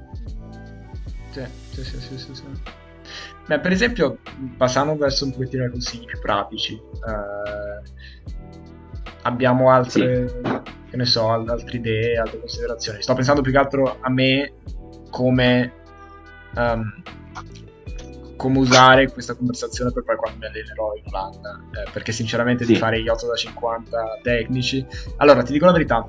Sì, 1.30 1.44
sì, 1.70 1.84
sì, 1.84 2.00
sì, 2.00 2.18
sì, 2.18 2.34
sì. 2.34 2.44
Beh, 3.46 3.60
per 3.60 3.70
esempio, 3.70 4.18
passando 4.56 4.96
verso 4.96 5.24
un 5.24 5.32
pochettino 5.32 5.64
i 5.64 5.70
consigli 5.70 6.04
più 6.04 6.18
pratici, 6.18 6.74
eh, 6.74 8.32
abbiamo 9.22 9.70
altre, 9.70 10.28
sì. 10.28 10.34
che 10.90 10.96
ne 10.96 11.04
so, 11.04 11.30
altre 11.30 11.76
idee, 11.76 12.18
altre 12.18 12.40
considerazioni. 12.40 13.02
Sto 13.02 13.14
pensando 13.14 13.42
più 13.42 13.52
che 13.52 13.58
altro 13.58 13.98
a 14.00 14.10
me 14.10 14.54
come, 15.10 15.72
um, 16.56 17.02
come 18.36 18.58
usare 18.58 19.12
questa 19.12 19.34
conversazione 19.34 19.92
per 19.92 20.02
poi 20.02 20.16
quando 20.16 20.38
mi 20.40 20.46
allenerò 20.46 20.94
in 20.96 21.04
Olanda, 21.06 21.60
eh, 21.70 21.90
perché 21.92 22.10
sinceramente 22.10 22.64
sì. 22.64 22.72
di 22.72 22.78
fare 22.78 23.00
gli 23.00 23.08
8 23.08 23.26
da 23.28 23.34
50 23.34 24.18
tecnici... 24.22 24.84
Allora, 25.18 25.42
ti 25.44 25.52
dico 25.52 25.66
la 25.66 25.72
verità, 25.72 26.04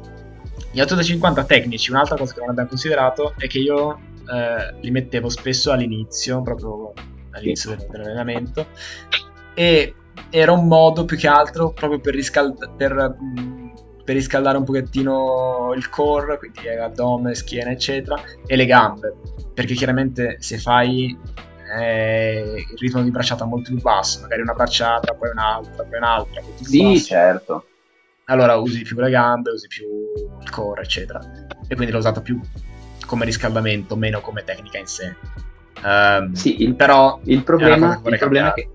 gli 0.77 0.81
8 0.81 0.93
da 0.93 1.01
50 1.01 1.43
tecnici, 1.45 1.89
un'altra 1.89 2.15
cosa 2.15 2.33
che 2.35 2.39
non 2.41 2.49
abbiamo 2.49 2.69
considerato 2.69 3.33
è 3.35 3.47
che 3.47 3.57
io 3.57 3.99
eh, 4.31 4.75
li 4.79 4.91
mettevo 4.91 5.27
spesso 5.27 5.71
all'inizio, 5.71 6.43
proprio 6.43 6.93
all'inizio 7.31 7.75
sì. 7.79 7.87
dell'allenamento, 7.89 8.67
e 9.55 9.95
era 10.29 10.51
un 10.51 10.67
modo 10.67 11.03
più 11.05 11.17
che 11.17 11.27
altro 11.27 11.71
proprio 11.71 11.99
per, 11.99 12.13
riscald- 12.13 12.75
per, 12.75 12.93
mm, 12.93 13.69
per 14.03 14.13
riscaldare 14.13 14.59
un 14.59 14.65
pochettino 14.65 15.73
il 15.75 15.89
core, 15.89 16.37
quindi 16.37 16.69
addome, 16.69 17.33
schiena, 17.33 17.71
eccetera, 17.71 18.21
e 18.45 18.55
le 18.55 18.65
gambe. 18.67 19.15
Perché 19.55 19.73
chiaramente 19.73 20.35
se 20.41 20.59
fai 20.59 21.17
eh, 21.75 22.65
il 22.69 22.77
ritmo 22.77 23.01
di 23.01 23.09
bracciata 23.09 23.45
molto 23.45 23.71
più 23.71 23.81
basso, 23.81 24.21
magari 24.21 24.41
una 24.41 24.53
bracciata, 24.53 25.15
poi 25.15 25.31
un'altra, 25.31 25.83
poi 25.85 25.97
un'altra. 25.97 26.39
Poi 26.39 26.53
sì, 26.63 26.83
basso, 26.83 27.03
certo. 27.03 27.65
Allora 28.29 28.55
usi 28.55 28.81
più 28.81 28.99
le 28.99 29.09
gambe, 29.09 29.51
usi 29.51 29.67
più 29.67 29.85
il 30.41 30.49
core, 30.49 30.81
eccetera. 30.81 31.19
E 31.67 31.75
quindi 31.75 31.93
l'ho 31.93 31.99
usato 31.99 32.21
più 32.21 32.39
come 33.05 33.23
riscaldamento, 33.23 33.95
meno 33.95 34.19
come 34.19 34.43
tecnica 34.43 34.77
in 34.77 34.85
sé. 34.85 35.15
Um, 35.81 36.33
sì, 36.33 36.61
il, 36.61 36.75
però 36.75 37.19
il 37.23 37.43
problema, 37.43 38.01
il 38.03 38.17
problema 38.17 38.49
è 38.49 38.53
che 38.53 38.69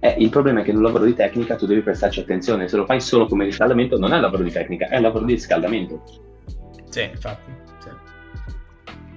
eh, 0.00 0.16
il 0.18 0.28
problema 0.30 0.60
è 0.60 0.64
che 0.64 0.70
in 0.70 0.76
un 0.76 0.82
lavoro 0.82 1.04
di 1.04 1.14
tecnica 1.14 1.54
tu 1.54 1.66
devi 1.66 1.82
prestarci 1.82 2.20
attenzione, 2.20 2.66
se 2.66 2.76
lo 2.76 2.84
fai 2.84 3.00
solo 3.00 3.26
come 3.26 3.44
riscaldamento 3.44 3.96
non 3.96 4.12
è 4.12 4.16
un 4.16 4.22
lavoro 4.22 4.42
di 4.42 4.50
tecnica, 4.50 4.88
è 4.88 4.96
un 4.96 5.02
lavoro 5.02 5.24
di 5.24 5.34
riscaldamento. 5.34 6.02
Sì, 6.88 7.02
infatti. 7.02 7.52
Sì. 7.78 7.90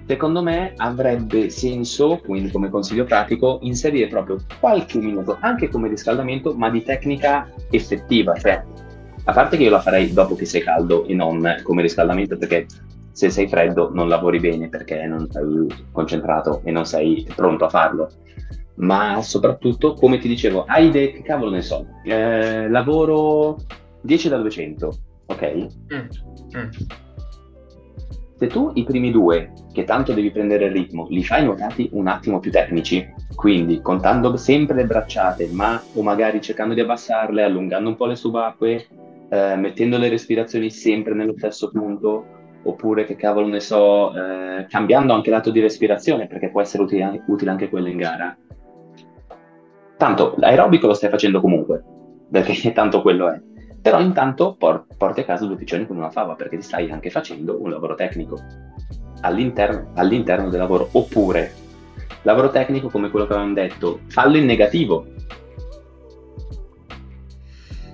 Secondo 0.05 0.43
me 0.43 0.73
avrebbe 0.75 1.49
senso, 1.49 2.17
quindi 2.17 2.51
come 2.51 2.69
consiglio 2.69 3.05
pratico, 3.05 3.57
inserire 3.63 4.07
proprio 4.07 4.37
qualche 4.59 4.99
minuto, 4.99 5.37
anche 5.39 5.67
come 5.67 5.87
riscaldamento, 5.87 6.53
ma 6.53 6.69
di 6.69 6.83
tecnica 6.83 7.49
effettiva. 7.69 8.35
Cioè, 8.35 8.63
a 9.23 9.33
parte 9.33 9.57
che 9.57 9.63
io 9.63 9.69
la 9.69 9.81
farei 9.81 10.13
dopo 10.13 10.35
che 10.35 10.45
sei 10.45 10.61
caldo 10.61 11.05
e 11.05 11.13
non 11.13 11.57
come 11.63 11.81
riscaldamento, 11.81 12.37
perché 12.37 12.65
se 13.11 13.29
sei 13.29 13.47
freddo 13.47 13.91
non 13.93 14.07
lavori 14.07 14.39
bene 14.39 14.69
perché 14.69 15.05
non 15.05 15.29
sei 15.29 15.67
concentrato 15.91 16.61
e 16.63 16.71
non 16.71 16.85
sei 16.85 17.27
pronto 17.35 17.65
a 17.65 17.69
farlo. 17.69 18.09
Ma 18.75 19.21
soprattutto, 19.21 19.93
come 19.93 20.17
ti 20.17 20.27
dicevo, 20.27 20.63
hai 20.65 20.87
idee, 20.87 21.11
che 21.11 21.21
cavolo 21.21 21.51
ne 21.51 21.61
so, 21.61 21.85
eh, 22.03 22.67
lavoro 22.67 23.57
10 24.01 24.29
da 24.29 24.37
200, 24.37 24.97
ok? 25.27 25.67
Mm. 25.93 26.57
Mm. 26.57 26.69
Se 28.37 28.47
tu 28.47 28.71
i 28.73 28.83
primi 28.83 29.11
due, 29.11 29.51
che 29.71 29.83
tanto 29.83 30.13
devi 30.13 30.31
prendere 30.31 30.65
il 30.65 30.71
ritmo, 30.71 31.05
li 31.09 31.23
fai 31.23 31.43
nuotati 31.43 31.89
un 31.91 32.07
attimo 32.07 32.39
più 32.39 32.49
tecnici, 32.49 33.07
quindi 33.35 33.81
contando 33.81 34.35
sempre 34.35 34.77
le 34.77 34.85
bracciate, 34.85 35.47
ma 35.51 35.79
o 35.93 36.01
magari 36.01 36.41
cercando 36.41 36.73
di 36.73 36.79
abbassarle, 36.79 37.43
allungando 37.43 37.89
un 37.89 37.95
po' 37.95 38.07
le 38.07 38.15
subacquee, 38.15 38.87
eh, 39.31 39.55
mettendo 39.55 39.97
le 39.97 40.09
respirazioni 40.09 40.69
sempre 40.69 41.13
nello 41.13 41.33
stesso 41.37 41.71
punto, 41.71 42.25
oppure 42.63 43.05
che 43.05 43.15
cavolo 43.15 43.47
ne 43.47 43.61
so, 43.61 44.13
eh, 44.13 44.65
cambiando 44.67 45.13
anche 45.13 45.31
lato 45.31 45.49
di 45.49 45.61
respirazione, 45.61 46.27
perché 46.27 46.49
può 46.49 46.61
essere 46.61 46.83
utile, 46.83 47.23
utile 47.27 47.51
anche 47.51 47.69
quello 47.69 47.87
in 47.87 47.97
gara. 47.97 48.37
Tanto 49.97 50.33
l'aerobico 50.37 50.87
lo 50.87 50.93
stai 50.93 51.09
facendo 51.09 51.39
comunque, 51.39 51.83
perché 52.29 52.71
tanto 52.73 53.01
quello 53.01 53.31
è 53.31 53.41
però 53.81 53.99
intanto 53.99 54.55
por- 54.57 54.85
porti 54.95 55.21
a 55.21 55.25
casa 55.25 55.45
due 55.45 55.55
piccioni 55.55 55.87
con 55.87 55.97
una 55.97 56.11
fava 56.11 56.35
perché 56.35 56.57
ti 56.57 56.63
stai 56.63 56.91
anche 56.91 57.09
facendo 57.09 57.59
un 57.59 57.71
lavoro 57.71 57.95
tecnico 57.95 58.37
all'interno, 59.21 59.91
all'interno 59.95 60.49
del 60.49 60.59
lavoro. 60.59 60.89
Oppure 60.91 61.51
lavoro 62.21 62.51
tecnico 62.51 62.89
come 62.89 63.09
quello 63.09 63.25
che 63.25 63.33
avevamo 63.33 63.55
detto, 63.55 64.01
fallo 64.07 64.37
in 64.37 64.45
negativo. 64.45 65.07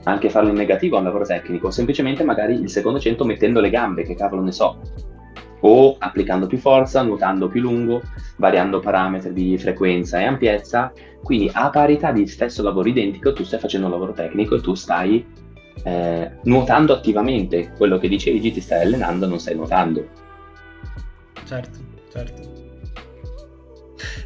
Anche 0.07 0.29
farlo 0.29 0.49
in 0.49 0.55
negativo 0.55 0.95
è 0.95 0.99
un 0.99 1.05
lavoro 1.05 1.25
tecnico, 1.25 1.69
semplicemente 1.69 2.23
magari 2.23 2.53
il 2.53 2.69
secondo 2.69 2.97
cento 2.97 3.25
mettendo 3.25 3.59
le 3.59 3.69
gambe, 3.69 4.03
che 4.03 4.15
cavolo 4.15 4.41
ne 4.41 4.53
so, 4.53 4.79
o 5.59 5.97
applicando 5.99 6.47
più 6.47 6.57
forza, 6.57 7.01
nuotando 7.01 7.49
più 7.49 7.59
lungo, 7.59 8.01
variando 8.37 8.79
parametri 8.79 9.33
di 9.33 9.57
frequenza 9.57 10.21
e 10.21 10.23
ampiezza. 10.23 10.93
Quindi 11.21 11.51
a 11.51 11.69
parità 11.69 12.13
di 12.13 12.25
stesso 12.25 12.63
lavoro 12.63 12.87
identico, 12.87 13.33
tu 13.33 13.43
stai 13.43 13.59
facendo 13.59 13.87
un 13.87 13.91
lavoro 13.91 14.13
tecnico 14.13 14.55
e 14.55 14.61
tu 14.61 14.75
stai 14.75 15.25
eh, 15.83 16.31
nuotando 16.43 16.93
attivamente, 16.93 17.73
quello 17.75 17.97
che 17.97 18.07
dicevi 18.07 18.39
ti 18.39 18.61
stai 18.61 18.83
allenando, 18.83 19.27
non 19.27 19.39
stai 19.39 19.55
nuotando. 19.55 20.07
Certo, 21.43 21.79
certo. 22.09 22.41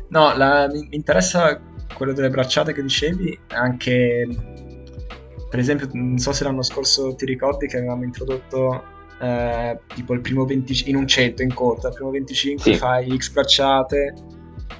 No, 0.10 0.38
la, 0.38 0.68
mi 0.72 0.90
interessa 0.92 1.60
quello 1.96 2.14
delle 2.14 2.30
bracciate 2.30 2.72
che 2.72 2.84
dicevi, 2.84 3.40
anche 3.48 4.28
per 5.52 5.60
esempio, 5.60 5.88
non 5.94 6.18
so 6.18 6.32
se 6.32 6.44
l'anno 6.44 6.64
scorso 6.64 7.14
ti 7.14 7.26
ricordi 7.26 7.68
che 7.68 7.78
avevamo 7.78 8.06
introdotto 8.06 8.84
eh, 9.20 9.78
tipo 9.94 10.14
il 10.14 10.22
primo 10.22 10.46
25 10.46 10.90
in 10.92 10.98
un 10.98 11.06
100 11.06 11.44
in 11.44 11.54
corta, 11.54 11.90
il 11.90 11.94
primo 11.94 12.10
25 12.10 12.72
sì. 12.72 12.78
fai 12.80 13.16
X 13.16 13.30
bracciate, 13.32 14.14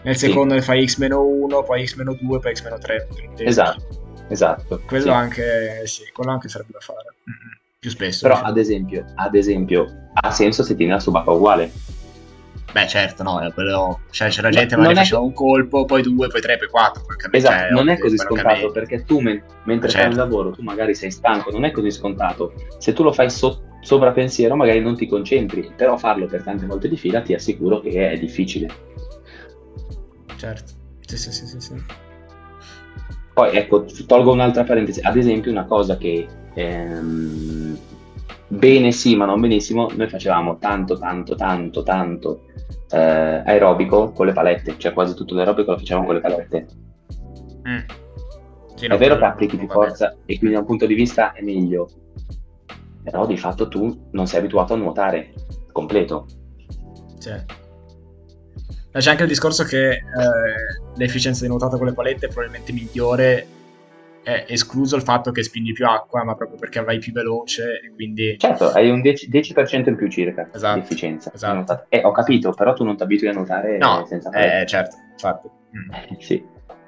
nel 0.04 0.16
secondo 0.16 0.54
sì. 0.54 0.60
ne 0.60 0.66
fai 0.66 0.88
X-1, 0.88 1.64
poi 1.66 1.86
X-2, 1.86 2.40
poi 2.40 2.56
X-3. 2.56 3.44
Esatto 3.46 4.00
esatto. 4.32 4.82
Quello, 4.86 5.04
sì. 5.04 5.10
Anche, 5.10 5.82
sì, 5.86 6.04
quello 6.14 6.32
anche 6.32 6.50
sarebbe 6.50 6.72
da 6.74 6.80
fare. 6.80 7.14
Mm-hmm. 7.30 7.54
Più 7.80 7.90
spesso. 7.90 8.28
Però, 8.28 8.42
ad 8.42 8.58
esempio, 8.58 9.06
ad 9.16 9.36
esempio, 9.36 10.10
ha 10.14 10.32
senso 10.32 10.64
se 10.64 10.76
tieni 10.76 10.92
la 10.92 11.00
subacquea 11.00 11.36
uguale. 11.36 11.72
Beh, 12.72 12.88
certo, 12.88 13.24
no, 13.24 13.52
quello... 13.54 14.00
cioè, 14.12 14.30
c'era 14.30 14.50
gente 14.50 14.76
che 14.76 14.78
magari 14.78 14.96
faceva 14.96 15.20
che... 15.20 15.26
un 15.26 15.34
colpo, 15.34 15.86
poi 15.86 16.02
due, 16.02 16.28
poi 16.28 16.42
tre, 16.42 16.58
poi 16.58 16.70
quattro. 16.70 17.04
Esatto, 17.32 17.54
cioè, 17.54 17.70
non 17.72 17.90
è 17.90 17.98
così 17.98 18.18
scontato 18.18 18.72
perché 18.72 19.04
tu, 19.04 19.20
men- 19.20 19.44
mentre 19.66 19.90
certo. 19.90 20.06
fai 20.06 20.16
il 20.16 20.18
lavoro, 20.18 20.52
tu 20.52 20.62
magari 20.62 20.96
sei 20.96 21.12
stanco, 21.12 21.52
non 21.52 21.66
è 21.66 21.72
così 21.72 21.92
scontato. 21.92 22.54
Se 22.78 22.94
tu 22.94 23.04
lo 23.04 23.12
fai 23.12 23.30
so- 23.30 23.62
sopra 23.82 24.12
pensiero, 24.12 24.56
magari 24.56 24.80
non 24.80 24.96
ti 24.96 25.08
concentri, 25.08 25.74
però 25.76 25.98
farlo 25.98 26.28
per 26.28 26.44
tante 26.44 26.66
volte 26.66 26.88
di 26.88 26.98
fila 26.98 27.22
ti 27.22 27.34
assicuro 27.34 27.82
che 27.82 28.12
è 28.12 28.18
difficile. 28.18 28.70
Certo, 30.38 30.72
sì, 31.06 31.18
sì, 31.18 31.32
sì, 31.32 31.46
sì. 31.46 31.60
sì. 31.60 31.84
Poi 33.34 33.56
ecco, 33.56 33.86
tolgo 34.06 34.32
un'altra 34.32 34.64
parentesi, 34.64 35.00
ad 35.02 35.18
esempio 35.18 35.52
una 35.52 35.66
cosa 35.66 35.98
che 35.98 36.28
ehm, 36.54 37.78
bene 38.52 38.92
sì 38.92 39.16
ma 39.16 39.26
non 39.26 39.40
benissimo, 39.40 39.90
noi 39.96 40.10
facevamo 40.10 40.58
tanto 40.58 40.98
tanto 40.98 41.36
tanto 41.36 41.84
tanto 41.84 42.42
eh, 42.90 42.98
aerobico 43.46 44.12
con 44.12 44.26
le 44.26 44.34
palette, 44.34 44.76
cioè 44.78 44.94
quasi 44.94 45.14
tutto 45.14 45.36
l'aerobico 45.36 45.72
lo 45.72 45.78
facevamo 45.78 46.06
con 46.06 46.16
le 46.16 46.22
palette. 46.22 46.68
Mm. 47.68 47.80
Sì, 48.76 48.86
è 48.88 48.98
vero 48.98 49.18
che 49.18 49.26
applichi 49.26 49.58
più 49.58 49.70
forza 49.70 50.18
e 50.26 50.38
quindi 50.38 50.56
da 50.56 50.62
un 50.62 50.66
punto 50.66 50.86
di 50.86 50.96
vista 50.96 51.34
è 51.34 51.42
meglio, 51.42 51.88
però 53.04 53.26
di 53.26 53.38
fatto 53.38 53.68
tu 53.68 54.08
non 54.12 54.28
sei 54.28 54.40
abituato 54.40 54.74
a 54.74 54.78
nuotare 54.78 55.34
completo. 55.72 56.26
Sì. 57.20 57.60
C'è 58.92 59.10
anche 59.10 59.24
il 59.24 59.30
discorso 59.30 59.64
che 59.64 59.92
eh, 59.92 60.02
l'efficienza 60.96 61.44
di 61.44 61.48
nuotata 61.48 61.78
con 61.78 61.86
le 61.86 61.94
palette 61.94 62.26
è 62.26 62.30
probabilmente 62.30 62.74
migliore, 62.74 63.48
è 64.24 64.46
escluso 64.48 64.96
il 64.96 65.02
fatto 65.02 65.32
che 65.32 65.44
spingi 65.44 65.72
più 65.74 65.86
acqua, 65.88 66.24
ma 66.24 66.36
proprio 66.36 66.58
perché 66.58 66.84
vai 66.84 67.00
più 67.00 67.12
veloce 67.12 67.80
e 67.84 67.94
quindi... 67.94 68.36
Certo, 68.38 68.70
hai 68.70 68.90
un 68.90 69.00
10%, 69.02 69.30
10% 69.30 69.90
in 69.90 69.96
più 69.96 70.08
circa 70.10 70.50
esatto, 70.54 70.80
di 70.80 70.84
efficienza. 70.86 71.32
Esatto. 71.34 71.86
Eh, 71.90 72.02
ho 72.04 72.12
capito, 72.12 72.52
però 72.52 72.74
tu 72.74 72.84
non 72.84 72.96
ti 72.96 73.04
abitui 73.04 73.28
a 73.28 73.34
nuotare 73.34 73.78
no, 73.78 74.06
senza 74.06 74.30
palette. 74.30 74.62
Eh, 74.62 74.66
certo, 74.66 74.96
infatti. 75.12 75.48
Mm. 75.76 75.92
Eh, 75.92 76.18
sì. 76.22 76.44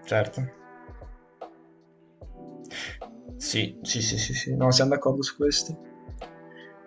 Certo. 0.06 0.62
Sì, 3.38 3.78
sì, 3.82 4.02
sì, 4.02 4.18
sì, 4.18 4.34
sì, 4.34 4.56
no, 4.56 4.72
siamo 4.72 4.92
d'accordo 4.92 5.22
su 5.22 5.36
questo. 5.36 5.78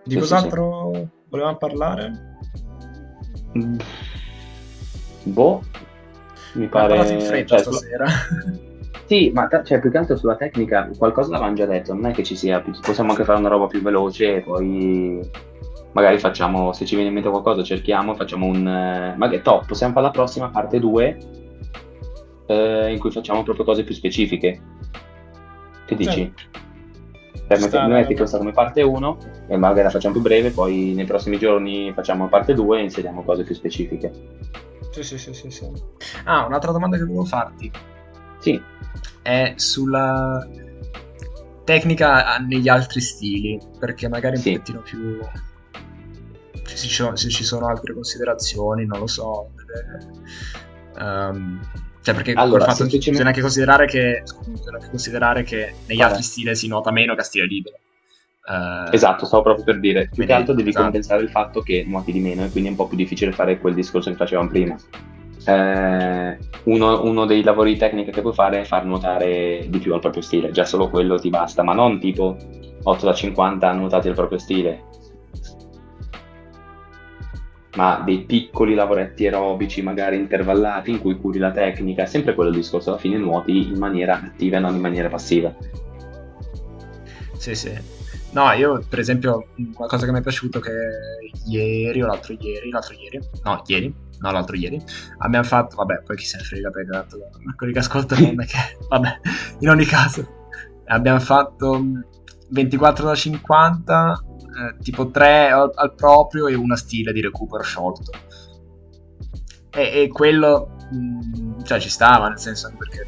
Di 0.04 0.12
sì, 0.12 0.18
cos'altro 0.18 0.90
sì, 0.92 1.00
sì. 1.00 1.08
volevamo 1.28 1.56
parlare? 1.56 2.38
Boh, 5.24 5.62
mi 6.54 6.68
pare... 6.68 7.12
in 7.12 7.20
fretta 7.20 7.56
cioè, 7.56 7.64
stasera. 7.64 8.06
Sì, 9.04 9.30
ma 9.32 9.46
t- 9.46 9.62
cioè, 9.62 9.78
più 9.80 9.90
che 9.90 9.98
altro 9.98 10.16
sulla 10.16 10.36
tecnica 10.36 10.90
qualcosa 10.96 11.30
l'avevamo 11.30 11.54
già 11.54 11.66
detto, 11.66 11.92
non 11.94 12.06
è 12.06 12.12
che 12.12 12.24
ci 12.24 12.34
sia, 12.34 12.60
possiamo 12.60 13.10
anche 13.10 13.24
fare 13.24 13.38
una 13.38 13.48
roba 13.48 13.66
più 13.66 13.80
veloce 13.82 14.36
e 14.36 14.40
poi 14.40 15.20
magari 15.92 16.18
facciamo, 16.18 16.72
se 16.72 16.84
ci 16.84 16.94
viene 16.94 17.08
in 17.08 17.14
mente 17.14 17.30
qualcosa 17.30 17.62
cerchiamo, 17.62 18.14
facciamo 18.14 18.46
un... 18.46 18.66
Eh, 18.66 19.14
magari 19.16 19.42
top, 19.42 19.66
possiamo 19.66 19.92
fare 19.92 20.06
la 20.06 20.12
prossima 20.12 20.48
parte 20.48 20.78
2 20.78 21.18
eh, 22.46 22.92
in 22.92 22.98
cui 22.98 23.10
facciamo 23.10 23.42
proprio 23.42 23.64
cose 23.64 23.84
più 23.84 23.94
specifiche. 23.94 24.60
Che 25.86 25.94
dici? 25.94 26.32
Per 27.46 27.58
Sta, 27.58 27.86
metti 27.86 28.16
questa 28.16 28.38
come 28.38 28.50
parte 28.50 28.82
1 28.82 29.18
e 29.46 29.56
magari 29.56 29.84
la 29.84 29.90
facciamo 29.90 30.14
più 30.14 30.22
breve, 30.22 30.50
poi 30.50 30.92
nei 30.94 31.04
prossimi 31.04 31.38
giorni 31.38 31.92
facciamo 31.94 32.28
parte 32.28 32.54
2 32.54 32.78
e 32.78 32.82
inseriamo 32.82 33.22
cose 33.22 33.44
più 33.44 33.54
specifiche. 33.54 34.10
Sì, 34.90 35.02
sì, 35.02 35.16
sì, 35.16 35.32
sì, 35.32 35.50
sì. 35.50 35.70
Ah, 36.24 36.44
un'altra 36.44 36.72
domanda 36.72 36.96
che 36.96 37.04
volevo 37.04 37.24
farti. 37.24 37.70
Sì. 38.46 38.62
È 39.22 39.54
sulla 39.56 40.46
tecnica 41.64 42.36
negli 42.38 42.68
altri 42.68 43.00
stili, 43.00 43.58
perché 43.80 44.08
magari 44.08 44.36
un 44.36 44.42
sì. 44.42 44.52
pochettino 44.52 44.80
più... 44.82 45.18
Se 46.62 46.76
ci, 46.76 46.94
sono, 46.94 47.16
se 47.16 47.28
ci 47.28 47.44
sono 47.44 47.66
altre 47.66 47.92
considerazioni, 47.92 48.86
non 48.86 49.00
lo 49.00 49.06
so. 49.08 49.50
Um, 50.98 51.60
cioè, 52.02 52.14
perché 52.14 52.32
allora, 52.32 52.70
semplicemente... 52.72 53.10
bisogna, 53.10 53.28
anche 53.28 53.40
considerare 53.40 53.86
che, 53.86 54.22
bisogna 54.46 54.76
anche 54.76 54.90
considerare 54.90 55.42
che 55.42 55.74
negli 55.86 55.98
Vabbè. 55.98 56.10
altri 56.10 56.22
stili 56.22 56.54
si 56.54 56.68
nota 56.68 56.92
meno 56.92 57.14
che 57.14 57.20
a 57.20 57.24
stile 57.24 57.46
libero. 57.46 57.78
Uh, 58.46 58.92
esatto, 58.92 59.26
stavo 59.26 59.42
proprio 59.42 59.64
per 59.64 59.80
dire. 59.80 60.08
Più 60.12 60.24
che 60.24 60.32
altro 60.32 60.54
devi 60.54 60.68
esatto. 60.68 60.84
compensare 60.84 61.22
il 61.22 61.30
fatto 61.30 61.62
che 61.62 61.84
nuoti 61.84 62.12
di 62.12 62.20
meno 62.20 62.44
e 62.44 62.50
quindi 62.50 62.68
è 62.68 62.72
un 62.72 62.76
po' 62.76 62.86
più 62.86 62.96
difficile 62.96 63.32
fare 63.32 63.58
quel 63.58 63.74
discorso 63.74 64.10
che 64.10 64.16
facevamo 64.16 64.48
prima. 64.48 64.76
Eh, 65.46 66.38
uno, 66.64 67.04
uno, 67.04 67.24
dei 67.24 67.42
lavori 67.42 67.74
di 67.74 67.78
tecnica 67.78 68.10
che 68.10 68.20
puoi 68.20 68.32
fare 68.32 68.60
è 68.60 68.64
far 68.64 68.84
nuotare 68.84 69.66
di 69.68 69.78
più 69.78 69.94
al 69.94 70.00
proprio 70.00 70.22
stile, 70.22 70.50
già 70.50 70.64
solo 70.64 70.88
quello 70.88 71.18
ti 71.18 71.28
basta, 71.28 71.62
ma 71.62 71.72
non 71.72 72.00
tipo 72.00 72.36
8 72.82 73.04
da 73.04 73.14
50 73.14 73.72
nuotati 73.72 74.08
al 74.08 74.14
proprio 74.14 74.38
stile, 74.38 74.84
ma 77.76 78.02
dei 78.04 78.24
piccoli 78.24 78.74
lavoretti 78.74 79.24
aerobici, 79.24 79.82
magari 79.82 80.16
intervallati, 80.16 80.90
in 80.90 81.00
cui 81.00 81.16
curi 81.16 81.38
la 81.38 81.52
tecnica, 81.52 82.06
sempre 82.06 82.34
quello 82.34 82.50
il 82.50 82.56
discorso, 82.56 82.90
alla 82.90 82.98
fine 82.98 83.18
nuoti 83.18 83.68
in 83.68 83.78
maniera 83.78 84.14
attiva 84.14 84.56
e 84.56 84.60
non 84.60 84.74
in 84.74 84.80
maniera 84.80 85.08
passiva. 85.08 85.54
Sì, 87.36 87.54
sì. 87.54 87.94
No, 88.32 88.50
io 88.52 88.82
per 88.88 88.98
esempio 88.98 89.48
una 89.56 89.86
cosa 89.86 90.04
che 90.04 90.12
mi 90.12 90.18
è 90.18 90.22
piaciuto 90.22 90.58
che 90.58 90.72
ieri 91.46 92.02
o 92.02 92.06
l'altro 92.06 92.34
ieri, 92.38 92.70
l'altro 92.70 92.94
ieri, 92.94 93.20
no, 93.44 93.62
ieri, 93.66 93.94
no, 94.20 94.30
l'altro 94.30 94.56
ieri, 94.56 94.82
abbiamo 95.18 95.44
fatto, 95.44 95.76
vabbè, 95.76 96.02
poi 96.02 96.16
chi 96.16 96.24
se 96.24 96.38
ne 96.38 96.44
frega 96.44 96.70
perché 96.70 96.90
tanto 96.90 97.18
quelli 97.56 97.72
che 97.72 97.78
ascoltano 97.78 98.26
non 98.26 98.42
è 98.42 98.46
che, 98.46 98.78
vabbè, 98.88 99.20
in 99.60 99.68
ogni 99.68 99.84
caso, 99.84 100.48
abbiamo 100.86 101.20
fatto 101.20 101.84
24 102.48 103.04
da 103.04 103.14
50 103.14 104.24
eh, 104.56 104.82
tipo 104.82 105.10
tre 105.10 105.50
al, 105.50 105.70
al, 105.74 105.94
proprio 105.94 106.46
e 106.46 106.54
una 106.54 106.76
stile 106.76 107.12
di 107.12 107.20
recupero 107.20 107.62
sciolto. 107.62 108.12
E, 109.70 110.02
e 110.02 110.08
quello, 110.08 110.76
mh, 110.90 110.96
mm, 110.98 111.60
cioè 111.64 111.78
ci 111.80 111.90
stava, 111.90 112.28
nel 112.28 112.38
senso 112.38 112.72
perché 112.78 113.06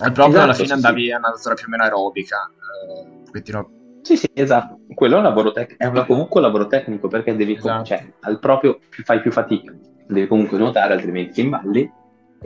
al 0.00 0.12
proprio 0.12 0.36
esatto, 0.36 0.44
alla 0.44 0.54
fine 0.54 0.66
sì, 0.66 0.72
andavi 0.74 1.04
sì. 1.04 1.10
a 1.12 1.18
una 1.18 1.28
natura 1.28 1.54
più 1.54 1.64
o 1.66 1.70
meno 1.70 1.82
aerobica, 1.84 2.50
eh, 2.50 3.00
un 3.00 3.24
pochettino 3.24 3.70
sì, 4.02 4.18
sì, 4.18 4.28
esatto. 4.34 4.80
Quello 4.94 5.14
è 5.14 5.18
un 5.18 5.24
lavoro 5.24 5.50
tecnico, 5.50 5.82
è 5.82 5.86
un, 5.86 6.04
comunque 6.06 6.40
un 6.40 6.46
lavoro 6.46 6.66
tecnico 6.66 7.08
perché 7.08 7.34
devi, 7.34 7.54
esatto. 7.54 7.84
cioè, 7.84 8.12
al 8.20 8.38
proprio 8.38 8.80
fai 9.02 9.22
più 9.22 9.32
fatica, 9.32 9.74
devi 10.06 10.26
comunque 10.26 10.58
nuotare, 10.58 10.94
altrimenti 10.94 11.32
ti 11.32 11.40
imballi. 11.42 11.90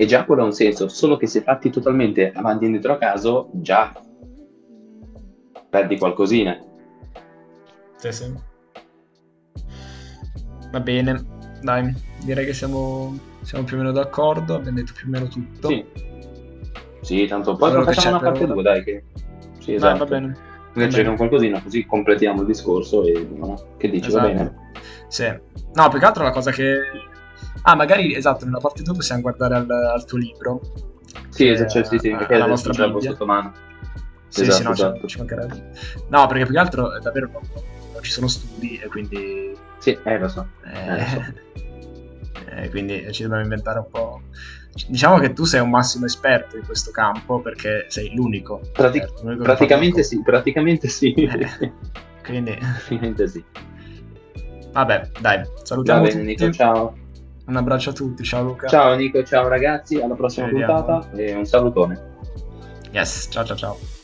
E 0.00 0.06
già 0.06 0.24
quello 0.24 0.42
ha 0.42 0.44
un 0.44 0.52
senso, 0.52 0.86
solo 0.88 1.16
che 1.16 1.26
se 1.26 1.42
fatti 1.42 1.70
totalmente 1.70 2.30
avanti 2.32 2.62
e 2.62 2.66
indietro 2.66 2.92
a 2.92 2.98
caso, 2.98 3.50
già 3.54 3.92
perdi 5.68 5.98
qualcosina. 5.98 6.56
Sì, 7.96 8.12
sì. 8.12 8.32
Va 10.70 10.80
bene, 10.80 11.24
dai, 11.62 11.92
direi 12.22 12.44
che 12.44 12.52
siamo, 12.52 13.18
siamo 13.42 13.64
più 13.64 13.76
o 13.76 13.78
meno 13.78 13.90
d'accordo, 13.90 14.54
abbiamo 14.54 14.78
detto 14.78 14.92
più 14.94 15.08
o 15.08 15.10
meno 15.10 15.26
tutto. 15.26 15.68
Sì, 15.68 15.84
sì 17.00 17.26
tanto 17.26 17.56
poi 17.56 17.70
allora 17.70 17.92
facciamo 17.92 18.18
una 18.18 18.30
parte 18.30 18.46
2, 18.46 18.62
dai, 18.62 18.84
che... 18.84 19.04
Sì, 19.58 19.74
esatto. 19.74 20.04
Dai, 20.04 20.08
va 20.08 20.18
bene. 20.18 20.36
Noi 20.74 20.92
cerchiamo 20.92 21.16
qualcosina 21.16 21.60
così 21.60 21.84
completiamo 21.84 22.42
il 22.42 22.46
discorso 22.46 23.04
e 23.04 23.26
no? 23.34 23.60
che 23.78 23.90
dici, 23.90 24.08
esatto. 24.08 24.26
va 24.28 24.32
bene? 24.32 24.54
Sì. 25.08 25.24
No, 25.72 25.88
più 25.88 25.98
che 25.98 26.04
altro 26.04 26.22
la 26.22 26.30
cosa 26.30 26.52
che... 26.52 26.76
Ah, 27.62 27.74
magari, 27.74 28.14
esatto, 28.14 28.44
nella 28.44 28.58
parte 28.58 28.82
2 28.82 28.94
possiamo 28.94 29.20
guardare 29.20 29.56
al, 29.56 29.70
al 29.70 30.04
tuo 30.04 30.18
libro. 30.18 30.60
Sì, 31.28 31.48
esatto, 31.48 31.70
cioè, 31.70 31.84
sì, 31.84 31.98
sì, 31.98 32.10
perché 32.10 32.36
la 32.36 32.46
vostra 32.46 32.72
Bibbia. 32.72 33.10
sotto 33.10 33.26
mano. 33.26 33.52
Sì, 34.28 34.42
esatto, 34.42 34.56
sì, 34.56 34.62
no, 34.62 34.72
esatto. 34.72 35.06
ci 35.06 35.18
mancherebbe. 35.18 35.70
No, 36.08 36.26
perché 36.26 36.44
più 36.44 36.54
che 36.54 36.60
altro 36.60 36.94
eh, 36.94 37.00
davvero 37.00 37.30
non, 37.32 37.42
non, 37.92 38.02
ci 38.02 38.10
sono 38.10 38.28
studi 38.28 38.78
e 38.78 38.86
quindi... 38.88 39.56
Sì, 39.78 39.98
eh, 40.02 40.18
lo 40.18 40.28
so. 40.28 40.46
Eh, 40.64 40.86
eh, 40.86 40.96
lo 40.96 41.04
so. 41.04 41.24
eh, 42.50 42.70
quindi 42.70 43.12
ci 43.12 43.22
dobbiamo 43.22 43.42
inventare 43.42 43.78
un 43.78 43.88
po'... 43.90 44.22
Diciamo 44.86 45.18
che 45.18 45.32
tu 45.32 45.44
sei 45.44 45.60
un 45.60 45.70
massimo 45.70 46.04
esperto 46.04 46.56
in 46.56 46.64
questo 46.64 46.90
campo 46.90 47.40
perché 47.40 47.86
sei 47.88 48.14
l'unico. 48.14 48.60
Prati- 48.72 48.98
certo, 48.98 49.22
l'unico 49.24 49.42
praticamente 49.42 50.02
sì, 50.02 50.22
praticamente 50.22 50.88
sì. 50.88 51.12
Eh, 51.12 51.72
quindi... 52.24 52.52
Praticamente 52.52 53.28
sì. 53.28 53.44
Vabbè, 54.70 55.10
dai, 55.20 55.42
salutiamo 55.62 56.02
bene, 56.02 56.12
tutti. 56.12 56.26
Nico, 56.26 56.50
ciao. 56.52 56.94
Un 57.48 57.56
abbraccio 57.56 57.90
a 57.90 57.92
tutti, 57.94 58.22
ciao 58.22 58.42
Luca. 58.42 58.68
Ciao 58.68 58.94
Nico, 58.94 59.22
ciao 59.24 59.48
ragazzi, 59.48 60.00
alla 60.00 60.14
prossima 60.14 60.48
puntata 60.48 61.10
e 61.16 61.34
un 61.34 61.46
salutone. 61.46 62.16
Yes, 62.92 63.28
ciao 63.30 63.44
ciao 63.44 63.56
ciao. 63.56 63.97